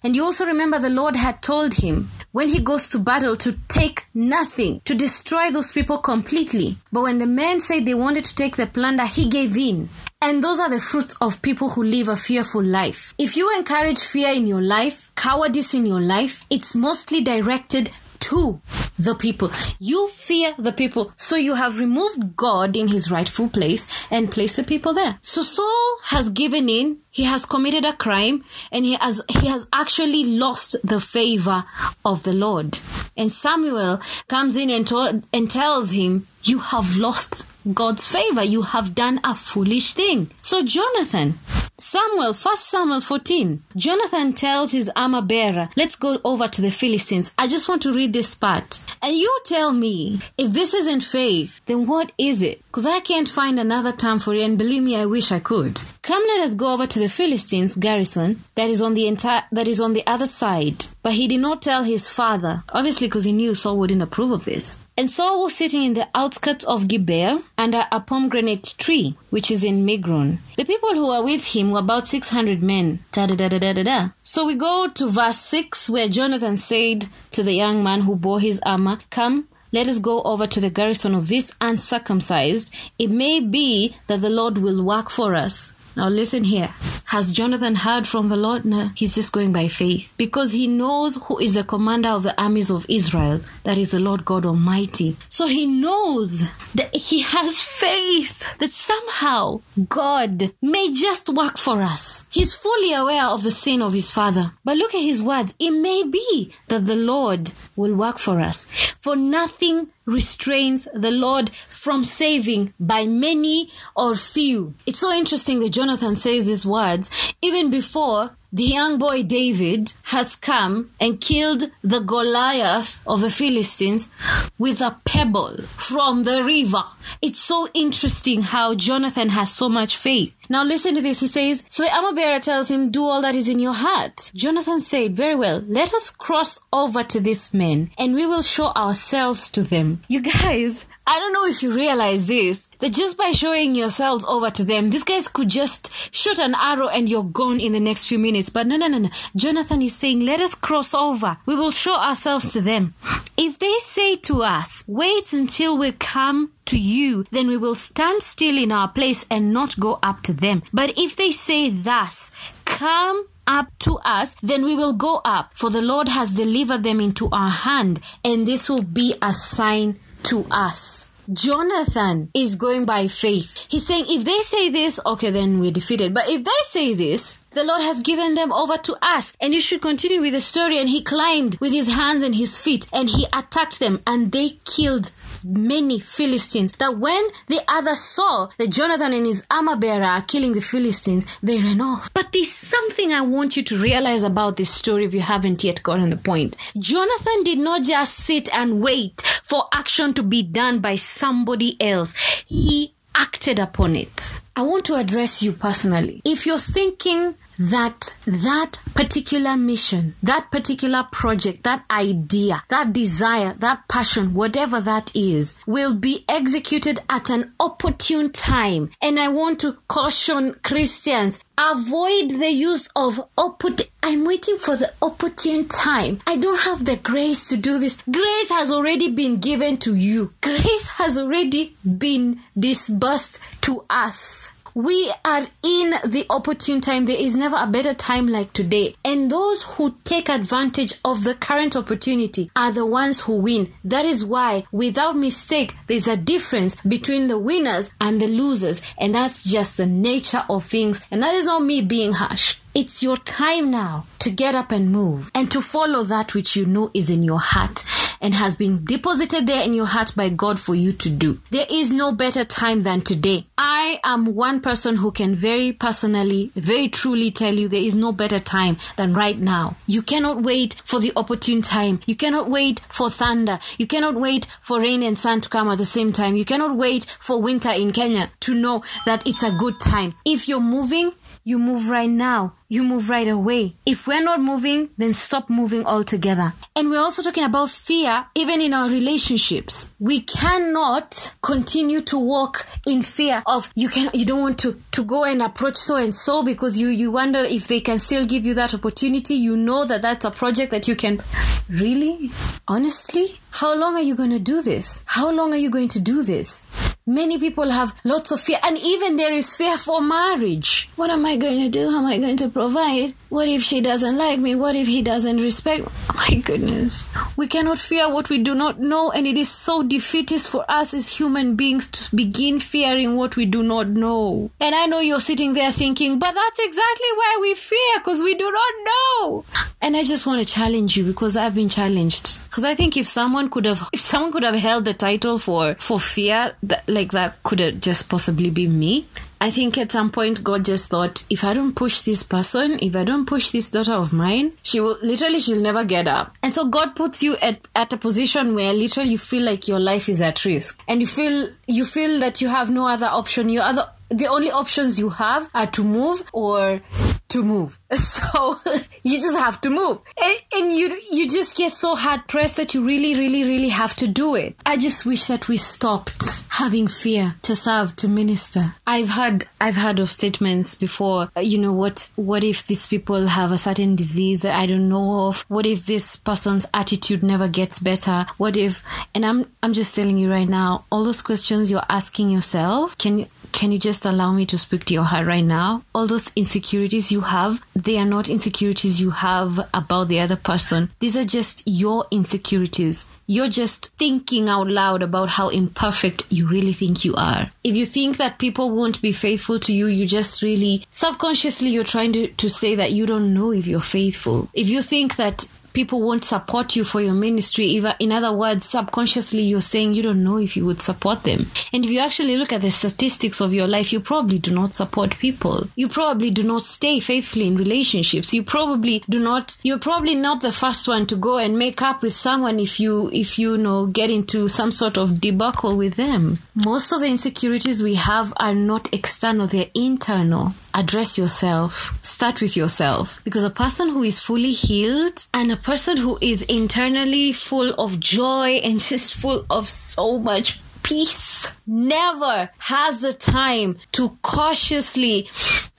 And 0.04 0.16
you 0.16 0.24
also 0.24 0.46
remember 0.46 0.80
the 0.80 0.90
Lord 0.90 1.16
had 1.16 1.42
told 1.42 1.76
him 1.76 2.10
when 2.32 2.50
he 2.50 2.60
goes 2.60 2.90
to 2.90 3.00
battle 3.00 3.36
to 3.38 3.58
take 3.68 4.06
nothing, 4.14 4.82
to 4.86 4.96
destroy 4.96 5.52
those 5.52 5.72
people 5.72 5.98
completely. 5.98 6.78
But 6.92 7.04
when 7.04 7.18
the 7.18 7.28
men 7.28 7.60
said 7.60 7.86
they 7.86 7.94
wanted 7.94 8.26
to 8.26 8.36
take 8.36 8.56
the 8.56 8.68
plunder, 8.68 9.06
he 9.06 9.30
gave 9.30 9.58
in. 9.58 9.90
And 10.22 10.44
those 10.44 10.60
are 10.60 10.70
the 10.70 10.80
fruits 10.80 11.16
of 11.22 11.42
people 11.42 11.70
who 11.70 11.84
live 11.84 12.08
a 12.08 12.16
fearful 12.16 12.64
life. 12.64 13.14
If 13.18 13.38
you 13.38 13.56
encourage 13.56 14.00
fear 14.00 14.30
in 14.34 14.48
your 14.48 14.62
life, 14.62 15.12
cowardice 15.16 15.74
in 15.74 15.86
your 15.86 16.02
life, 16.02 16.44
it's 16.50 16.74
mostly 16.74 17.22
directed 17.22 17.92
to 18.22 18.62
the 19.00 19.16
people. 19.16 19.52
You 19.80 20.08
fear 20.10 20.56
the 20.58 20.72
people. 20.72 21.14
So 21.16 21.36
you 21.36 21.56
have 21.56 21.80
removed 21.80 22.36
God 22.36 22.76
in 22.76 22.88
his 22.88 23.12
rightful 23.12 23.50
place 23.50 23.86
and 24.10 24.32
placed 24.32 24.56
the 24.56 24.64
people 24.64 24.94
there. 24.94 25.20
So 25.22 25.42
Saul 25.42 25.98
has 26.06 26.30
given 26.30 26.70
in. 26.70 26.98
He 27.12 27.24
has 27.24 27.46
committed 27.46 27.86
a 27.86 27.94
crime 27.94 28.44
and 28.72 28.86
he 28.86 28.94
has, 28.96 29.22
he 29.30 29.48
has 29.48 29.68
actually 29.74 30.24
lost 30.24 30.76
the 30.84 31.00
favor 31.02 31.64
of 32.06 32.24
the 32.24 32.34
Lord. 32.34 32.80
And 33.16 33.32
Samuel 33.32 34.00
comes 34.28 34.56
in 34.56 34.70
and, 34.70 34.86
to- 34.88 35.24
and 35.34 35.50
tells 35.50 35.92
him, 35.92 36.28
you 36.44 36.60
have 36.60 36.98
lost 36.98 37.48
God's 37.74 38.08
favor. 38.08 38.44
You 38.44 38.62
have 38.62 38.94
done 38.96 39.20
a 39.24 39.36
foolish 39.36 39.94
thing. 39.94 40.32
So 40.42 40.64
Jonathan, 40.64 41.40
Samuel, 41.80 42.34
1 42.34 42.58
Samuel 42.58 43.02
14. 43.02 43.62
Jonathan 43.76 44.34
tells 44.34 44.72
his 44.72 44.90
armor 44.96 45.22
bearer, 45.22 45.70
Let's 45.76 45.96
go 45.96 46.20
over 46.24 46.48
to 46.48 46.60
the 46.60 46.72
Philistines. 46.72 47.32
I 47.38 47.48
just 47.48 47.70
want 47.70 47.84
to 47.84 47.94
read 47.94 48.14
this 48.14 48.34
part. 48.34 48.84
And 49.00 49.16
you 49.16 49.40
tell 49.46 49.74
me, 49.74 50.20
if 50.40 50.54
this 50.54 50.74
isn't 50.74 51.02
faith, 51.02 51.62
then 51.68 51.86
what 51.86 52.12
is 52.18 52.42
it? 52.42 52.64
Because 52.66 52.88
I 52.88 53.00
can't 53.02 53.30
find 53.30 53.60
another 53.60 53.92
term 53.92 54.18
for 54.18 54.34
it, 54.34 54.42
and 54.42 54.58
believe 54.58 54.82
me, 54.82 54.96
I 54.96 55.06
wish 55.06 55.32
I 55.32 55.40
could. 55.40 55.80
Come, 56.02 56.24
let 56.24 56.40
us 56.40 56.56
go 56.56 56.74
over 56.74 56.88
to 56.88 57.00
the 57.00 57.10
Philistines' 57.10 57.76
garrison 57.76 58.44
that 58.56 58.70
is 58.70 58.82
on 58.82 58.96
the 58.96 59.06
entire 59.06 59.44
that 59.52 59.68
is 59.68 59.80
on 59.80 59.94
the 59.94 60.06
other 60.08 60.26
side. 60.26 60.88
But 61.04 61.14
he 61.14 61.28
did 61.28 61.42
not 61.42 61.62
tell 61.62 61.84
his 61.84 62.10
father, 62.10 62.64
obviously 62.70 63.06
because 63.06 63.26
he 63.26 63.34
knew 63.34 63.54
Saul 63.54 63.78
wouldn't 63.78 64.02
approve 64.02 64.32
of 64.32 64.46
this. 64.46 64.80
And 65.00 65.12
Saul 65.12 65.44
was 65.44 65.54
sitting 65.54 65.84
in 65.84 65.94
the 65.94 66.08
outskirts 66.16 66.64
of 66.66 66.88
Gibeah 66.88 67.44
under 67.56 67.86
a 67.92 68.00
pomegranate 68.00 68.74
tree, 68.80 69.16
which 69.30 69.52
is 69.52 69.64
in 69.64 69.86
Migron. 69.86 70.40
The 70.58 70.66
people 70.66 70.96
who 70.96 71.10
were 71.10 71.24
with 71.24 71.46
him 71.56 71.70
were 71.70 71.80
about 71.80 72.08
600 72.08 72.64
men. 72.64 73.00
Da 73.12 73.28
da 73.28 73.36
da 73.36 73.48
da 73.48 73.74
da 73.74 73.84
da. 73.84 74.10
So 74.24 74.48
we 74.48 74.56
go 74.56 74.88
to 74.96 75.12
verse 75.12 75.38
6 75.40 75.88
where 75.92 76.10
Jonathan 76.10 76.58
said 76.58 77.06
to 77.30 77.44
the 77.44 77.54
young 77.54 77.84
man 77.84 78.02
who 78.02 78.16
bore 78.16 78.40
his 78.40 78.60
armor, 78.66 78.98
Come, 79.12 79.48
let 79.72 79.88
us 79.88 80.00
go 80.00 80.24
over 80.24 80.48
to 80.48 80.60
the 80.60 80.72
garrison 80.72 81.14
of 81.14 81.28
this 81.28 81.52
uncircumcised. 81.62 82.74
It 82.98 83.12
may 83.12 83.40
be 83.40 83.96
that 84.08 84.22
the 84.22 84.32
Lord 84.32 84.58
will 84.58 84.84
work 84.84 85.12
for 85.12 85.36
us. 85.36 85.74
Now 85.98 86.10
listen 86.10 86.44
here. 86.44 86.70
Has 87.06 87.32
Jonathan 87.32 87.74
heard 87.74 88.08
from 88.08 88.30
the 88.30 88.36
Lord? 88.36 88.66
No, 88.66 88.92
he's 88.94 89.16
just 89.16 89.32
going 89.32 89.52
by 89.52 89.68
faith 89.68 90.14
because 90.16 90.52
he 90.52 90.68
knows 90.68 91.18
who 91.24 91.40
is 91.40 91.56
the 91.56 91.64
commander 91.64 92.10
of 92.10 92.22
the 92.22 92.40
armies 92.40 92.70
of 92.70 92.86
Israel. 92.88 93.40
That 93.64 93.80
is 93.80 93.90
the 93.90 94.00
Lord 94.00 94.24
God 94.24 94.46
Almighty. 94.46 95.18
So 95.28 95.48
he 95.48 95.66
knows 95.66 96.44
that 96.76 96.96
he 96.96 97.22
has 97.22 97.60
faith 97.60 98.46
that 98.60 98.74
somehow 98.74 99.62
God 99.90 100.54
may 100.62 100.94
just 100.94 101.30
work 101.30 101.58
for 101.58 101.82
us. 101.82 102.28
He's 102.30 102.54
fully 102.54 102.94
aware 102.94 103.26
of 103.26 103.42
the 103.42 103.50
sin 103.50 103.82
of 103.82 103.94
his 103.94 104.12
father. 104.12 104.52
But 104.64 104.78
look 104.78 104.94
at 104.94 105.02
his 105.02 105.20
words. 105.20 105.56
It 105.58 105.72
may 105.72 106.04
be 106.04 106.54
that 106.68 106.86
the 106.86 106.96
Lord 106.96 107.54
will 107.78 107.96
work 107.96 108.20
for 108.20 108.42
us. 108.42 108.66
For 108.98 109.16
nothing 109.16 109.88
restrains 110.06 110.90
the 110.94 111.12
Lord 111.12 111.52
from 111.70 112.04
saving 112.04 112.74
by 112.78 113.06
many 113.06 113.72
or 113.96 114.16
few. 114.16 114.74
It's 114.86 115.00
so 115.00 115.14
interesting 115.14 115.62
that 115.62 115.70
Jonathan 115.70 116.18
says 116.18 116.46
these 116.46 116.66
words 116.66 117.10
even 117.42 117.70
before 117.70 118.32
the 118.52 118.64
young 118.64 118.98
boy 118.98 119.24
David 119.24 119.94
has 120.04 120.36
come 120.36 120.92
and 121.02 121.20
killed 121.20 121.64
the 121.84 122.00
Goliath 122.00 123.02
of 123.06 123.22
the 123.22 123.30
Philistines 123.30 124.10
with 124.58 124.80
a 124.80 124.98
pebble 125.04 125.58
from 125.64 126.24
the 126.24 126.44
river. 126.44 126.84
It's 127.22 127.44
so 127.44 127.68
interesting 127.74 128.42
how 128.44 128.74
Jonathan 128.76 129.30
has 129.30 129.54
so 129.54 129.68
much 129.68 129.98
faith. 129.98 130.34
Now 130.50 130.64
listen 130.64 130.96
to 130.96 131.02
this. 131.02 131.20
He 131.20 131.28
says, 131.28 131.64
So 131.68 131.84
the 131.84 131.94
armor 131.94 132.14
bearer 132.14 132.40
tells 132.40 132.72
him, 132.72 132.90
Do 132.90 133.04
all 133.04 133.22
that 133.22 133.36
is 133.36 133.50
in 133.50 133.60
your 133.60 133.74
heart. 133.74 134.32
Jonathan 134.34 134.80
said, 134.80 135.16
Very 135.16 135.36
well, 135.36 135.64
let 135.68 135.94
us 135.94 136.10
cross 136.10 136.60
over 136.72 137.04
to 137.04 137.20
these 137.20 137.54
men 137.54 137.92
and 137.98 138.14
we 138.14 138.26
will 138.26 138.44
show 138.44 138.68
ourselves 138.68 139.50
to 139.50 139.64
them. 139.64 140.02
You 140.08 140.22
guys, 140.22 140.86
I 141.10 141.20
don't 141.20 141.32
know 141.32 141.46
if 141.46 141.64
you 141.64 141.72
realize 141.72 142.28
this, 142.28 142.68
that 142.80 142.92
just 142.92 143.18
by 143.18 143.32
showing 143.32 143.76
yourselves 143.76 144.26
over 144.26 144.50
to 144.50 144.66
them, 144.66 144.90
these 144.90 145.06
guys 145.06 145.30
could 145.30 145.48
just 145.48 145.90
shoot 146.14 146.38
an 146.38 146.54
arrow 146.54 146.90
and 146.90 147.08
you're 147.08 147.24
gone 147.24 147.62
in 147.62 147.72
the 147.72 147.80
next 147.80 148.08
few 148.08 148.20
minutes. 148.20 148.50
But 148.50 148.68
no, 148.68 148.76
no, 148.76 148.88
no, 148.88 148.98
no. 148.98 149.10
Jonathan 149.34 149.82
is 149.82 149.96
saying, 149.96 150.26
let 150.26 150.42
us 150.42 150.54
cross 150.54 150.94
over. 150.94 151.38
We 151.46 151.56
will 151.56 151.72
show 151.72 151.96
ourselves 151.96 152.52
to 152.54 152.62
them. 152.62 152.94
If 153.38 153.58
they 153.58 153.72
say 153.80 154.18
to 154.18 154.44
us, 154.44 154.84
wait 154.86 155.32
until 155.32 155.78
we 155.78 155.94
come 155.94 156.52
to 156.66 156.78
you, 156.78 157.24
then 157.32 157.48
we 157.48 157.56
will 157.56 157.76
stand 157.76 158.22
still 158.22 158.58
in 158.58 158.74
our 158.74 158.90
place 158.90 159.26
and 159.32 159.54
not 159.54 159.80
go 159.80 160.00
up 160.04 160.24
to 160.24 160.34
them. 160.34 160.62
But 160.74 160.98
if 160.98 161.16
they 161.16 161.32
say 161.32 161.70
thus, 161.70 162.32
come 162.66 163.28
up 163.48 163.68
to 163.80 163.98
us, 164.00 164.36
then 164.44 164.66
we 164.66 164.76
will 164.76 164.92
go 164.92 165.22
up, 165.24 165.52
for 165.54 165.70
the 165.70 165.82
Lord 165.82 166.10
has 166.10 166.32
delivered 166.32 166.84
them 166.84 167.00
into 167.00 167.30
our 167.32 167.50
hand, 167.50 168.02
and 168.26 168.46
this 168.46 168.70
will 168.70 168.84
be 168.84 169.16
a 169.22 169.34
sign 169.34 169.98
to 170.24 170.46
us. 170.52 171.08
Jonathan 171.32 172.30
is 172.34 172.56
going 172.56 172.86
by 172.86 173.08
faith. 173.08 173.68
He's 173.68 173.86
saying, 173.86 174.06
if 174.08 174.24
they 174.24 174.40
say 174.40 174.70
this, 174.70 175.00
okay, 175.06 175.30
then 175.30 175.60
we're 175.60 175.72
defeated. 175.72 176.14
But 176.14 176.30
if 176.30 176.44
they 176.44 176.60
say 176.64 176.94
this, 176.94 177.40
the 177.58 177.64
Lord 177.64 177.82
has 177.82 178.02
given 178.02 178.36
them 178.36 178.52
over 178.52 178.78
to 178.78 178.96
us. 179.02 179.34
And 179.42 179.54
you 179.54 179.62
should 179.62 179.82
continue 179.82 180.22
with 180.22 180.34
the 180.34 180.42
story. 180.42 180.78
And 180.78 180.88
he 180.88 181.02
climbed 181.02 181.58
with 181.60 181.74
his 181.74 181.88
hands 181.88 182.22
and 182.22 182.36
his 182.36 182.62
feet 182.62 182.88
and 182.94 183.10
he 183.10 183.26
attacked 183.34 183.80
them 183.80 184.02
and 184.06 184.32
they 184.32 184.60
killed 184.64 185.12
many 185.44 186.00
Philistines. 186.00 186.74
That 186.74 186.98
when 186.98 187.28
the 187.48 187.62
others 187.68 188.00
saw 188.00 188.50
that 188.60 188.70
Jonathan 188.70 189.14
and 189.14 189.26
his 189.26 189.44
armor 189.50 189.76
bearer 189.76 190.04
are 190.04 190.22
killing 190.22 190.54
the 190.54 190.62
Philistines, 190.62 191.26
they 191.42 191.58
ran 191.58 191.82
off. 191.82 192.14
But 192.14 192.32
there's 192.32 192.52
something 192.52 193.12
I 193.12 193.22
want 193.22 193.58
you 193.58 193.64
to 193.64 193.78
realize 193.78 194.22
about 194.22 194.58
this 194.58 194.70
story 194.70 195.06
if 195.06 195.16
you 195.16 195.22
haven't 195.22 195.64
yet 195.64 195.82
gotten 195.82 196.12
the 196.12 196.18
point. 196.18 196.56
Jonathan 196.78 197.44
did 197.44 197.58
not 197.58 197.82
just 197.82 198.14
sit 198.14 198.54
and 198.54 198.82
wait 198.82 199.22
for 199.44 199.66
action 199.74 200.14
to 200.14 200.22
be 200.22 200.44
done 200.44 200.80
by 200.80 200.94
somebody 200.94 201.82
else. 201.82 202.14
He 202.46 202.94
acted 203.16 203.58
upon 203.58 203.96
it. 203.96 204.40
I 204.56 204.62
want 204.62 204.86
to 204.86 204.96
address 204.96 205.42
you 205.42 205.54
personally. 205.54 206.22
If 206.24 206.46
you're 206.46 206.60
thinking 206.60 207.36
that 207.60 208.16
that 208.26 208.80
particular 208.94 209.56
mission, 209.58 210.16
that 210.24 210.52
particular 210.52 211.08
project, 211.12 211.64
that 211.64 211.84
idea, 211.90 212.64
that 212.70 212.94
desire, 212.94 213.54
that 213.60 213.88
passion, 213.88 214.34
whatever 214.34 214.80
that 214.82 215.16
is, 215.16 215.56
will 215.66 215.94
be 215.94 216.24
executed 216.30 217.00
at 217.10 217.30
an 217.30 217.54
opportune 217.60 218.32
time. 218.32 218.92
And 219.02 219.20
I 219.20 219.28
want 219.28 219.60
to 219.62 219.78
caution 219.88 220.56
Christians 220.64 221.40
avoid 221.58 222.30
the 222.40 222.50
use 222.52 222.88
of 222.96 223.20
oppor- 223.38 223.88
I'm 224.04 224.26
waiting 224.26 224.58
for 224.58 224.76
the 224.76 224.94
opportune 225.02 225.68
time. 225.68 226.20
I 226.28 226.38
don't 226.38 226.60
have 226.62 226.86
the 226.86 226.98
grace 226.98 227.50
to 227.50 227.58
do 227.58 227.80
this. 227.80 227.98
Grace 228.10 228.50
has 228.50 228.72
already 228.72 229.10
been 229.10 229.38
given 229.38 229.78
to 229.78 229.96
you. 229.96 230.34
Grace 230.42 230.88
has 230.90 231.18
already 231.18 231.76
been 231.98 232.42
disbursed 232.58 233.40
to 233.62 233.84
us. 233.90 234.52
We 234.78 235.12
are 235.26 235.48
in 235.64 235.96
the 236.06 236.28
opportune 236.30 236.82
time. 236.82 237.08
There 237.08 237.18
is 237.18 237.36
never 237.36 237.56
a 237.60 237.66
better 237.66 237.96
time 237.96 238.28
like 238.28 238.54
today. 238.54 238.94
And 239.04 239.32
those 239.32 239.64
who 239.64 239.96
take 240.04 240.30
advantage 240.30 240.94
of 241.04 241.24
the 241.24 241.34
current 241.34 241.76
opportunity 241.76 242.52
are 242.56 242.72
the 242.72 242.86
ones 242.86 243.22
who 243.22 243.38
win. 243.38 243.74
That 243.84 244.06
is 244.06 244.24
why, 244.24 244.66
without 244.72 245.18
mistake, 245.18 245.74
there's 245.88 246.08
a 246.08 246.16
difference 246.16 246.76
between 246.82 247.26
the 247.26 247.40
winners 247.40 247.92
and 248.00 248.22
the 248.22 248.28
losers. 248.28 248.84
And 249.00 249.16
that's 249.16 249.44
just 249.44 249.78
the 249.78 249.88
nature 249.88 250.44
of 250.48 250.68
things. 250.68 251.02
And 251.10 251.24
that 251.24 251.34
is 251.34 251.46
not 251.46 251.64
me 251.64 251.82
being 251.82 252.14
harsh. 252.14 252.58
It's 252.76 253.02
your 253.02 253.18
time 253.18 253.72
now 253.72 254.06
to 254.20 254.30
get 254.30 254.54
up 254.54 254.72
and 254.72 254.92
move 254.92 255.32
and 255.34 255.50
to 255.50 255.60
follow 255.60 256.04
that 256.04 256.36
which 256.36 256.56
you 256.56 256.68
know 256.68 256.92
is 256.94 257.10
in 257.10 257.24
your 257.24 257.40
heart 257.40 257.84
and 258.22 258.34
has 258.34 258.56
been 258.56 258.84
deposited 258.86 259.48
there 259.48 259.64
in 259.64 259.74
your 259.74 259.86
heart 259.86 260.16
by 260.16 260.30
God 260.30 260.60
for 260.60 260.76
you 260.76 260.92
to 260.94 261.10
do. 261.10 261.40
There 261.50 261.66
is 261.70 261.92
no 261.92 262.12
better 262.12 262.44
time 262.44 262.84
than 262.84 263.02
today. 263.02 263.46
I 263.58 264.00
am 264.04 264.36
one 264.36 264.62
person 264.62 264.98
who 264.98 265.12
can 265.12 265.36
very 265.36 265.74
personally, 265.74 266.52
very 266.56 266.90
truly 266.90 267.32
tell 267.32 267.54
you 267.54 267.68
there 267.68 267.82
is 267.82 267.96
no 267.96 268.12
better 268.12 268.40
time 268.40 268.78
than 268.96 269.14
right 269.14 269.38
now. 269.38 269.76
You 269.86 270.02
cannot 270.02 270.42
wait 270.44 270.76
for 270.86 271.00
the 271.00 271.14
opportune 271.16 271.62
time. 271.62 272.00
You 272.06 272.16
cannot 272.16 272.50
wait 272.50 272.82
for 272.90 273.10
thunder. 273.10 273.60
You 273.78 273.88
cannot 273.88 274.16
wait 274.16 274.48
for 274.62 274.80
rain 274.80 275.04
and 275.04 275.18
sun 275.18 275.42
to 275.42 275.50
come 275.50 275.70
at 275.70 275.78
the 275.78 275.86
same 275.86 276.12
time. 276.12 276.36
You 276.36 276.46
cannot 276.46 276.76
wait 276.76 277.06
for 277.20 277.42
winter 277.42 277.72
in 277.72 277.92
Kenya 277.92 278.32
to 278.42 278.54
know 278.54 278.84
that 279.06 279.26
it's 279.28 279.44
a 279.44 279.52
good 279.52 279.80
time. 279.80 280.14
If 280.26 280.48
you're 280.48 280.60
moving, 280.60 281.14
you 281.48 281.58
move 281.58 281.88
right 281.88 282.10
now. 282.10 282.52
You 282.68 282.84
move 282.84 283.08
right 283.08 283.26
away. 283.30 283.78
If 283.86 284.06
we're 284.06 284.22
not 284.22 284.42
moving, 284.42 284.90
then 284.98 285.14
stop 285.14 285.50
moving 285.50 285.86
altogether. 285.86 286.52
And 286.76 286.90
we're 286.90 287.00
also 287.00 287.24
talking 287.24 287.46
about 287.46 287.70
fear, 287.70 288.26
even 288.36 288.60
in 288.60 288.74
our 288.74 288.90
relationships. 288.90 289.90
We 289.98 290.20
cannot 290.20 291.32
continue 291.42 292.02
to 292.02 292.20
walk 292.20 292.68
in 292.86 293.02
fear 293.02 293.44
of 293.46 293.70
you 293.76 293.88
can 293.88 294.10
you 294.14 294.26
don't 294.26 294.42
want 294.42 294.60
to 294.60 294.82
to 294.92 295.06
go 295.06 295.24
and 295.24 295.42
approach 295.42 295.78
so 295.78 295.96
and 295.96 296.14
so 296.14 296.44
because 296.44 296.78
you 296.78 296.90
you 296.90 297.12
wonder 297.12 297.40
if 297.40 297.70
they 297.70 297.80
can 297.80 298.00
still 298.00 298.26
give 298.26 298.46
you 298.46 298.54
that 298.56 298.74
opportunity. 298.74 299.36
You 299.36 299.56
know 299.56 299.86
that 299.86 300.02
that's 300.02 300.26
a 300.26 300.32
project 300.32 300.72
that 300.72 300.86
you 300.90 300.98
can 300.98 301.22
really 301.70 302.30
honestly. 302.68 303.40
How 303.52 303.74
long 303.74 303.96
are 303.96 304.02
you 304.02 304.16
going 304.16 304.32
to 304.32 304.40
do 304.40 304.62
this? 304.62 305.02
How 305.06 305.32
long 305.32 305.54
are 305.54 305.58
you 305.66 305.70
going 305.70 305.88
to 305.88 306.02
do 306.02 306.24
this? 306.24 306.62
Many 307.10 307.40
people 307.40 307.72
have 307.72 307.96
lots 308.04 308.32
of 308.32 308.42
fear, 308.42 308.60
and 308.62 308.78
even 308.78 309.16
there 309.16 309.32
is 309.32 309.56
fear 309.56 309.78
for 309.78 310.02
marriage. 310.02 310.90
What 310.98 311.10
am 311.10 311.26
I 311.26 311.38
going 311.38 311.64
to 311.64 311.70
do? 311.70 311.90
How 311.90 312.00
am 312.00 312.06
I 312.06 312.18
going 312.18 312.36
to 312.36 312.50
provide? 312.50 313.14
What 313.30 313.48
if 313.48 313.64
she 313.64 313.80
doesn't 313.80 314.18
like 314.18 314.40
me? 314.40 314.56
What 314.56 314.76
if 314.76 314.88
he 314.88 315.02
doesn't 315.02 315.40
respect? 315.40 315.88
Oh 315.88 316.26
my 316.30 316.36
goodness. 316.42 317.06
We 317.38 317.48
cannot 317.48 317.80
fear 317.80 318.12
what 318.12 318.30
we 318.30 318.40
do 318.40 318.54
not 318.54 318.82
know, 318.82 319.10
and 319.12 319.26
it 319.26 319.38
is 319.38 319.50
so 319.50 319.84
defeatist 319.84 320.50
for 320.50 320.70
us 320.70 320.94
as 320.94 321.18
human 321.18 321.56
beings 321.56 321.90
to 321.92 322.14
begin 322.14 322.60
fearing 322.60 323.16
what 323.16 323.38
we 323.38 323.46
do 323.46 323.64
not 323.64 323.88
know. 323.88 324.52
And 324.60 324.76
I 324.76 324.86
know 324.86 325.00
you're 325.00 325.22
sitting 325.22 325.54
there 325.54 325.72
thinking, 325.72 326.20
but 326.20 326.34
that's 326.34 326.60
exactly 326.60 327.12
why 327.16 327.38
we 327.42 327.56
fear, 327.56 328.00
because 328.00 328.22
we 328.22 328.36
do 328.36 328.52
not 328.52 328.74
know. 328.84 329.46
And 329.88 329.96
I 329.96 330.04
just 330.04 330.26
want 330.26 330.46
to 330.46 330.54
challenge 330.54 330.98
you 330.98 331.06
because 331.06 331.38
I've 331.38 331.56
been 331.56 331.70
challenged. 331.70 332.44
Because 332.44 332.66
I 332.66 332.76
think 332.76 332.98
if 332.98 333.08
someone 333.08 333.50
could 333.50 333.64
have, 333.64 333.88
if 333.94 334.02
someone 334.02 334.34
could 334.34 334.44
have 334.44 334.56
held 334.56 334.84
the 334.84 334.94
title 334.94 335.38
for 335.38 335.76
for 335.76 335.98
fear, 335.98 336.58
that, 336.64 336.84
like 336.90 337.14
that 337.14 337.42
could 337.44 337.60
have 337.60 337.80
just 337.80 338.10
possibly 338.10 338.50
be 338.50 338.68
me. 338.68 339.08
I 339.40 339.50
think 339.50 339.78
at 339.78 339.94
some 339.94 340.12
point 340.12 340.44
God 340.44 340.66
just 340.66 340.92
thought, 340.92 341.24
if 341.30 341.46
I 341.46 341.54
don't 341.54 341.74
push 341.74 342.02
this 342.02 342.22
person, 342.22 342.80
if 342.82 342.98
I 342.98 343.06
don't 343.06 343.26
push 343.26 343.52
this 343.52 343.70
daughter 343.70 343.94
of 343.94 344.12
mine, 344.12 344.52
she 344.62 344.82
will 344.82 344.98
literally 345.02 345.40
she'll 345.40 345.62
never 345.62 345.86
get 345.86 346.06
up. 346.06 346.36
And 346.44 346.52
so 346.52 346.66
God 346.68 346.94
puts 346.98 347.24
you 347.24 347.38
at, 347.38 347.62
at 347.74 347.94
a 347.94 347.98
position 347.98 348.56
where 348.56 348.74
literally 348.74 349.12
you 349.12 349.18
feel 349.18 349.44
like 349.44 349.70
your 349.70 349.80
life 349.80 350.10
is 350.10 350.20
at 350.20 350.44
risk. 350.44 350.78
And 350.90 351.00
you 351.00 351.08
feel 351.08 351.48
you 351.66 351.86
feel 351.86 352.20
that 352.20 352.42
you 352.42 352.50
have 352.50 352.70
no 352.70 352.88
other 352.88 353.06
option. 353.06 353.48
Your 353.48 353.64
other 353.64 353.88
the 354.10 354.28
only 354.28 354.52
options 354.52 355.00
you 355.00 355.10
have 355.10 355.50
are 355.54 355.68
to 355.68 355.84
move 355.86 356.24
or 356.34 356.82
to 357.30 357.44
move. 357.44 357.80
So 357.96 358.58
you 359.04 359.20
just 359.20 359.38
have 359.38 359.62
to 359.62 359.70
move. 359.70 360.00
And, 360.22 360.40
and, 360.54 360.74
you 360.74 361.00
you 361.12 361.30
just 361.30 361.56
get 361.56 361.72
so 361.72 361.96
hard 361.96 362.28
pressed 362.28 362.58
that 362.58 362.74
you 362.74 362.86
really, 362.86 363.16
really, 363.16 363.44
really 363.44 363.70
have 363.70 363.96
to 363.96 364.08
do 364.08 364.36
it. 364.36 364.56
I 364.66 364.78
just 364.78 365.06
wish 365.06 365.28
that 365.28 365.48
we 365.48 365.58
stopped 365.58 366.46
having 366.50 366.88
fear 366.88 367.36
to 367.44 367.56
serve, 367.56 367.96
to 367.98 368.08
minister. 368.08 368.74
I've 368.86 369.10
heard 369.10 369.48
I've 369.62 369.76
heard 369.76 370.00
of 370.00 370.12
statements 370.12 370.76
before, 370.76 371.30
uh, 371.38 371.40
you 371.40 371.58
know, 371.58 371.72
what 371.72 372.10
what 372.16 372.44
if 372.44 372.68
these 372.68 372.86
people 372.86 373.28
have 373.28 373.52
a 373.52 373.58
certain 373.58 373.96
disease 373.96 374.42
that 374.42 374.56
I 374.56 374.66
don't 374.66 374.90
know 374.90 375.28
of? 375.28 375.46
What 375.48 375.66
if 375.66 375.86
this 375.86 376.18
person's 376.18 376.66
attitude 376.74 377.24
never 377.24 377.48
gets 377.48 377.80
better? 377.80 378.26
What 378.38 378.58
if 378.58 378.84
and 379.16 379.26
I'm 379.26 379.46
I'm 379.64 379.74
just 379.74 379.96
telling 379.96 380.18
you 380.18 380.30
right 380.30 380.50
now, 380.50 380.86
all 380.92 381.06
those 381.06 381.22
questions 381.22 381.72
you're 381.72 381.86
asking 381.90 382.32
yourself, 382.32 382.98
can 382.98 383.20
you 383.20 383.28
can 383.52 383.72
you 383.72 383.80
just 383.80 384.06
allow 384.06 384.32
me 384.32 384.46
to 384.46 384.58
speak 384.58 384.86
to 384.86 384.94
your 384.94 385.04
heart 385.04 385.26
right 385.26 385.44
now? 385.44 385.84
All 385.96 386.06
those 386.06 386.32
insecurities 386.36 387.12
you 387.12 387.22
have, 387.22 387.62
they 387.84 387.98
are 387.98 388.06
not 388.06 388.30
insecurities 388.30 389.00
you 389.00 389.12
have 389.12 389.60
about 389.74 390.08
the 390.08 390.20
other 390.20 390.36
person. 390.36 390.90
These 391.00 391.16
are 391.16 391.24
just 391.24 391.64
your 391.66 392.06
insecurities. 392.12 393.06
You're 393.28 393.50
just 393.50 393.88
thinking 393.98 394.48
out 394.48 394.68
loud 394.68 395.02
about 395.04 395.30
how 395.30 395.50
imperfect 395.50 396.26
you 396.30 396.48
really 396.48 396.74
think 396.74 397.04
you 397.04 397.14
are. 397.16 397.52
If 397.64 397.76
you 397.76 397.86
think 397.86 398.18
that 398.18 398.40
people 398.40 398.72
won't 398.72 399.02
be 399.02 399.12
faithful 399.12 399.60
to 399.60 399.74
you, 399.74 399.88
you 399.88 400.08
just 400.08 400.42
really 400.42 400.86
subconsciously 400.92 401.70
you're 401.70 401.84
trying 401.84 402.14
to, 402.14 402.28
to 402.28 402.50
say 402.50 402.76
that 402.76 402.94
you 402.94 403.06
don't 403.06 403.34
know 403.34 403.52
if 403.52 403.68
you're 403.68 403.82
faithful. 403.82 404.50
If 404.54 404.70
you 404.70 404.82
think 404.82 405.18
that 405.18 405.46
people 405.78 406.02
won't 406.02 406.24
support 406.24 406.76
you 406.76 406.84
for 406.84 407.02
your 407.02 407.14
ministry. 407.14 407.80
In 408.00 408.12
other 408.12 408.32
words, 408.32 408.66
subconsciously 408.66 409.44
you're 409.44 409.62
saying 409.62 409.94
you 409.94 410.02
don't 410.02 410.24
know 410.24 410.38
if 410.38 410.58
you 410.58 410.66
would 410.66 410.82
support 410.82 411.22
them. 411.22 411.52
And 411.72 411.86
if 411.86 411.92
you 411.92 412.00
actually 412.00 412.36
look 412.36 412.52
at 412.52 412.62
the 412.62 412.72
statistics 412.72 413.40
of 413.40 413.54
your 413.54 413.68
life, 413.68 413.94
you 413.94 414.00
probably 414.00 414.40
do 414.40 414.52
not 414.52 414.74
support 414.74 415.20
people. 415.20 415.68
You 415.76 415.88
probably 415.88 416.32
do 416.32 416.42
not 416.42 416.64
stay 416.64 417.00
faithfully 417.00 417.46
in 417.46 417.58
relationships. 417.58 418.34
You 418.34 418.42
probably 418.42 419.04
do 419.08 419.20
not, 419.20 419.56
you're 419.62 419.78
probably 419.78 420.16
not 420.16 420.42
the 420.42 420.52
first 420.52 420.88
one 420.88 421.06
to 421.06 421.16
go 421.16 421.38
and 421.38 421.60
make 421.60 421.80
up 421.84 422.02
with 422.02 422.14
someone 422.14 422.60
if 422.60 422.80
you, 422.80 423.12
if 423.14 423.38
you, 423.38 423.52
you 423.52 423.58
know, 423.58 423.86
get 423.86 424.10
into 424.10 424.50
some 424.50 424.72
sort 424.72 424.98
of 424.98 425.22
debacle 425.22 425.78
with 425.78 425.94
them. 425.94 426.40
Most 426.56 426.92
of 426.92 427.02
the 427.02 427.08
insecurities 427.08 427.84
we 427.84 427.94
have 427.94 428.34
are 428.38 428.56
not 428.56 428.92
external, 428.92 429.46
they're 429.46 429.70
internal 429.76 430.56
address 430.78 431.18
yourself. 431.18 431.98
Start 432.04 432.40
with 432.40 432.56
yourself. 432.56 433.20
Because 433.24 433.44
a 433.44 433.50
person 433.50 433.90
who 433.90 434.04
is 434.04 434.20
fully 434.20 434.52
healed 434.52 435.26
and 435.34 435.52
a 435.52 435.58
person 435.58 435.98
who 435.98 436.18
is 436.22 436.44
internally 436.44 437.34
full 437.34 437.74
of 437.74 438.00
joy 438.00 438.62
and 438.64 438.80
just 438.92 439.16
full 439.16 439.46
of 439.50 439.68
so 439.68 440.20
much 440.20 440.60
peace 440.84 441.52
never 441.66 442.50
has 442.60 443.02
the 443.02 443.12
time 443.12 443.78
to 443.92 444.18
cautiously 444.22 445.30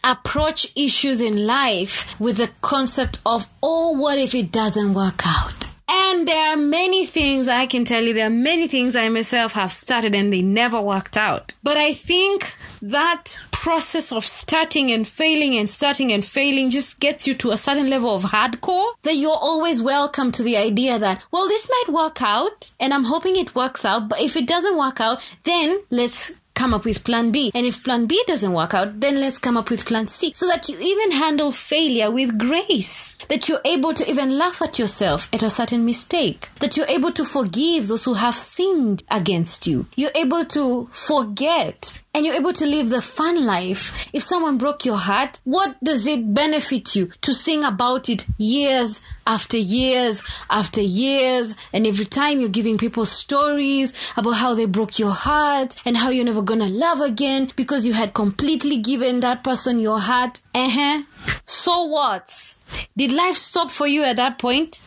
approach 0.04 0.70
issues 0.76 1.20
in 1.20 1.46
life 1.46 2.18
with 2.20 2.36
the 2.36 2.50
concept 2.60 3.18
of, 3.24 3.46
oh, 3.62 3.92
what 3.92 4.18
if 4.18 4.34
it 4.34 4.52
doesn't 4.52 4.92
work 4.92 5.22
out? 5.24 5.67
And 5.88 6.28
there 6.28 6.52
are 6.52 6.57
many 6.57 7.07
things 7.07 7.49
I 7.49 7.66
can 7.66 7.85
tell 7.85 8.02
you, 8.02 8.12
there 8.12 8.26
are 8.26 8.30
many 8.30 8.68
things 8.68 8.95
I 8.95 9.09
myself 9.09 9.52
have 9.52 9.73
started 9.73 10.14
and 10.14 10.33
they 10.33 10.42
never 10.42 10.80
worked 10.80 11.16
out. 11.16 11.54
But 11.62 11.78
I 11.78 11.95
think 11.95 12.54
that 12.83 13.38
process 13.52 14.12
of 14.12 14.25
starting 14.25 14.90
and 14.92 15.09
failing 15.09 15.57
and 15.57 15.68
starting 15.68 16.12
and 16.12 16.25
failing 16.25 16.71
just 16.71 17.00
gets 17.00 17.26
you 17.26 17.35
to 17.35 17.50
a 17.50 17.57
certain 17.57 17.90
level 17.90 18.14
of 18.14 18.25
hardcore 18.25 18.92
that 19.02 19.16
you're 19.16 19.33
always 19.33 19.83
welcome 19.83 20.30
to 20.33 20.42
the 20.42 20.57
idea 20.57 20.99
that, 20.99 21.25
well, 21.33 21.49
this 21.49 21.68
might 21.68 21.95
work 21.95 22.23
out 22.23 22.71
and 22.78 22.92
I'm 22.92 23.04
hoping 23.04 23.37
it 23.37 23.54
works 23.54 23.85
out. 23.85 24.09
But 24.09 24.21
if 24.21 24.37
it 24.37 24.47
doesn't 24.47 24.77
work 24.77 25.01
out, 25.01 25.18
then 25.44 25.81
let's 25.90 26.33
come 26.59 26.75
up 26.75 26.85
with 26.85 27.05
plan 27.05 27.31
B. 27.31 27.53
And 27.55 27.64
if 27.64 27.85
plan 27.85 28.07
B 28.07 28.21
doesn't 28.27 28.53
work 28.53 28.75
out, 28.75 28.99
then 28.99 29.21
let's 29.21 29.38
come 29.38 29.57
up 29.57 29.71
with 29.71 29.87
plan 29.87 30.07
C 30.07 30.33
so 30.35 30.49
that 30.49 30.68
you 30.68 30.77
even 30.81 31.12
handle 31.12 31.53
failure 31.53 32.11
with 32.11 32.37
grace. 32.37 33.14
That 33.29 33.49
you're 33.49 33.61
able 33.64 33.94
to 33.94 34.11
even 34.11 34.37
laugh 34.37 34.61
at 34.61 34.77
yourself 34.77 35.29
at 35.33 35.44
a 35.44 35.51
certain 35.51 35.85
mistake. 35.85 36.49
That 36.59 36.77
you're 36.77 36.88
able 36.88 37.12
to 37.12 37.25
forgive 37.25 37.87
those 37.87 38.05
who 38.05 38.14
have 38.14 38.35
sinned 38.35 39.05
against 39.09 39.68
you. 39.68 39.87
You're 39.94 40.11
able 40.16 40.44
to 40.47 40.88
forget 40.90 42.03
and 42.14 42.25
you're 42.27 42.35
able 42.35 42.53
to 42.53 42.66
live 42.66 42.88
the 42.88 43.03
fun 43.03 43.44
life. 43.44 44.07
If 44.12 44.23
someone 44.23 44.59
broke 44.59 44.85
your 44.85 44.97
heart, 44.97 45.40
what 45.44 45.77
does 45.83 46.07
it 46.07 46.35
benefit 46.35 46.97
you 46.97 47.11
to 47.23 47.33
sing 47.35 47.64
about 47.64 48.09
it 48.09 48.27
years 48.38 49.01
after 49.27 49.57
years 49.57 50.23
after 50.51 50.81
years? 50.81 51.55
And 51.73 51.87
every 51.87 52.07
time 52.07 52.40
you're 52.40 52.49
giving 52.49 52.79
people 52.79 53.05
stories 53.05 53.92
about 54.16 54.33
how 54.33 54.55
they 54.55 54.66
broke 54.66 54.99
your 54.99 55.12
heart 55.12 55.77
and 55.85 55.97
how 55.97 56.09
you're 56.11 56.25
never 56.25 56.42
gonna 56.42 56.68
love 56.68 57.01
again 57.01 57.53
because 57.57 57.87
you 57.87 57.92
had 57.92 58.14
completely 58.14 58.79
given 58.79 59.21
that 59.21 59.44
person 59.44 59.79
your 59.79 60.01
heart. 60.01 60.40
Uh 60.55 60.68
huh. 60.71 61.03
So 61.44 61.85
what? 61.85 62.59
Did 62.97 63.12
life 63.12 63.37
stop 63.37 63.71
for 63.71 63.87
you 63.87 64.03
at 64.03 64.16
that 64.16 64.38
point? 64.38 64.81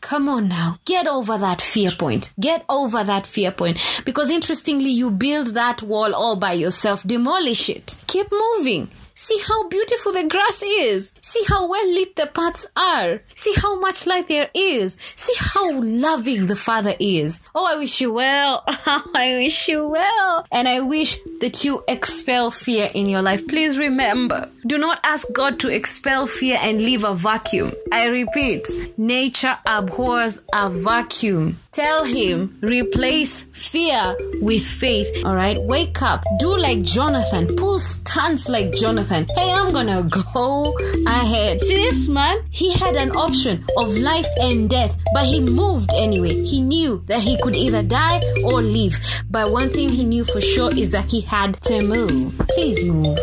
Come 0.00 0.28
on 0.28 0.48
now. 0.48 0.78
Get 0.84 1.06
over 1.06 1.36
that 1.38 1.60
fear 1.60 1.90
point. 1.90 2.32
Get 2.38 2.64
over 2.68 3.02
that 3.04 3.26
fear 3.26 3.50
point. 3.50 3.78
Because 4.04 4.30
interestingly, 4.30 4.90
you 4.90 5.10
build 5.10 5.48
that 5.54 5.82
wall 5.82 6.14
all 6.14 6.36
by 6.36 6.52
yourself. 6.52 7.02
Demolish 7.02 7.68
it. 7.68 7.96
Keep 8.06 8.28
moving. 8.30 8.88
See 9.18 9.40
how 9.48 9.66
beautiful 9.68 10.12
the 10.12 10.24
grass 10.24 10.62
is. 10.62 11.10
See 11.22 11.42
how 11.48 11.66
well 11.70 11.88
lit 11.88 12.16
the 12.16 12.26
paths 12.26 12.66
are. 12.76 13.22
See 13.34 13.54
how 13.56 13.80
much 13.80 14.06
light 14.06 14.28
there 14.28 14.50
is. 14.52 14.98
See 15.14 15.32
how 15.38 15.80
loving 15.80 16.44
the 16.46 16.54
Father 16.54 16.94
is. 17.00 17.40
Oh, 17.54 17.66
I 17.66 17.78
wish 17.78 17.98
you 18.02 18.12
well. 18.12 18.62
I 18.66 19.38
wish 19.40 19.68
you 19.68 19.88
well. 19.88 20.46
And 20.52 20.68
I 20.68 20.80
wish 20.80 21.18
that 21.40 21.64
you 21.64 21.82
expel 21.88 22.50
fear 22.50 22.90
in 22.92 23.08
your 23.08 23.22
life. 23.22 23.48
Please 23.48 23.78
remember, 23.78 24.50
do 24.66 24.76
not 24.76 25.00
ask 25.02 25.26
God 25.32 25.58
to 25.60 25.70
expel 25.70 26.26
fear 26.26 26.58
and 26.60 26.82
leave 26.82 27.02
a 27.02 27.14
vacuum. 27.14 27.72
I 27.90 28.08
repeat, 28.08 28.68
nature 28.98 29.58
abhors 29.64 30.42
a 30.52 30.68
vacuum. 30.68 31.58
Tell 31.76 32.04
him, 32.04 32.56
replace 32.62 33.42
fear 33.52 34.16
with 34.40 34.64
faith. 34.64 35.08
All 35.26 35.34
right, 35.34 35.60
wake 35.60 36.00
up. 36.00 36.24
Do 36.38 36.56
like 36.56 36.80
Jonathan. 36.80 37.54
Pull 37.54 37.78
stunts 37.78 38.48
like 38.48 38.72
Jonathan. 38.72 39.26
Hey, 39.34 39.52
I'm 39.52 39.74
gonna 39.74 40.02
go 40.04 40.74
ahead. 41.06 41.60
See 41.60 41.76
this 41.76 42.08
man? 42.08 42.38
He 42.48 42.72
had 42.72 42.96
an 42.96 43.14
option 43.14 43.62
of 43.76 43.94
life 43.94 44.26
and 44.40 44.70
death, 44.70 44.96
but 45.12 45.26
he 45.26 45.40
moved 45.40 45.90
anyway. 45.94 46.42
He 46.44 46.62
knew 46.62 47.04
that 47.08 47.20
he 47.20 47.36
could 47.42 47.54
either 47.54 47.82
die 47.82 48.22
or 48.42 48.62
live. 48.62 48.98
But 49.30 49.50
one 49.50 49.68
thing 49.68 49.90
he 49.90 50.06
knew 50.06 50.24
for 50.24 50.40
sure 50.40 50.74
is 50.74 50.92
that 50.92 51.10
he 51.10 51.20
had 51.20 51.60
to 51.64 51.84
move. 51.84 52.38
Please 52.54 52.82
move. 52.86 53.18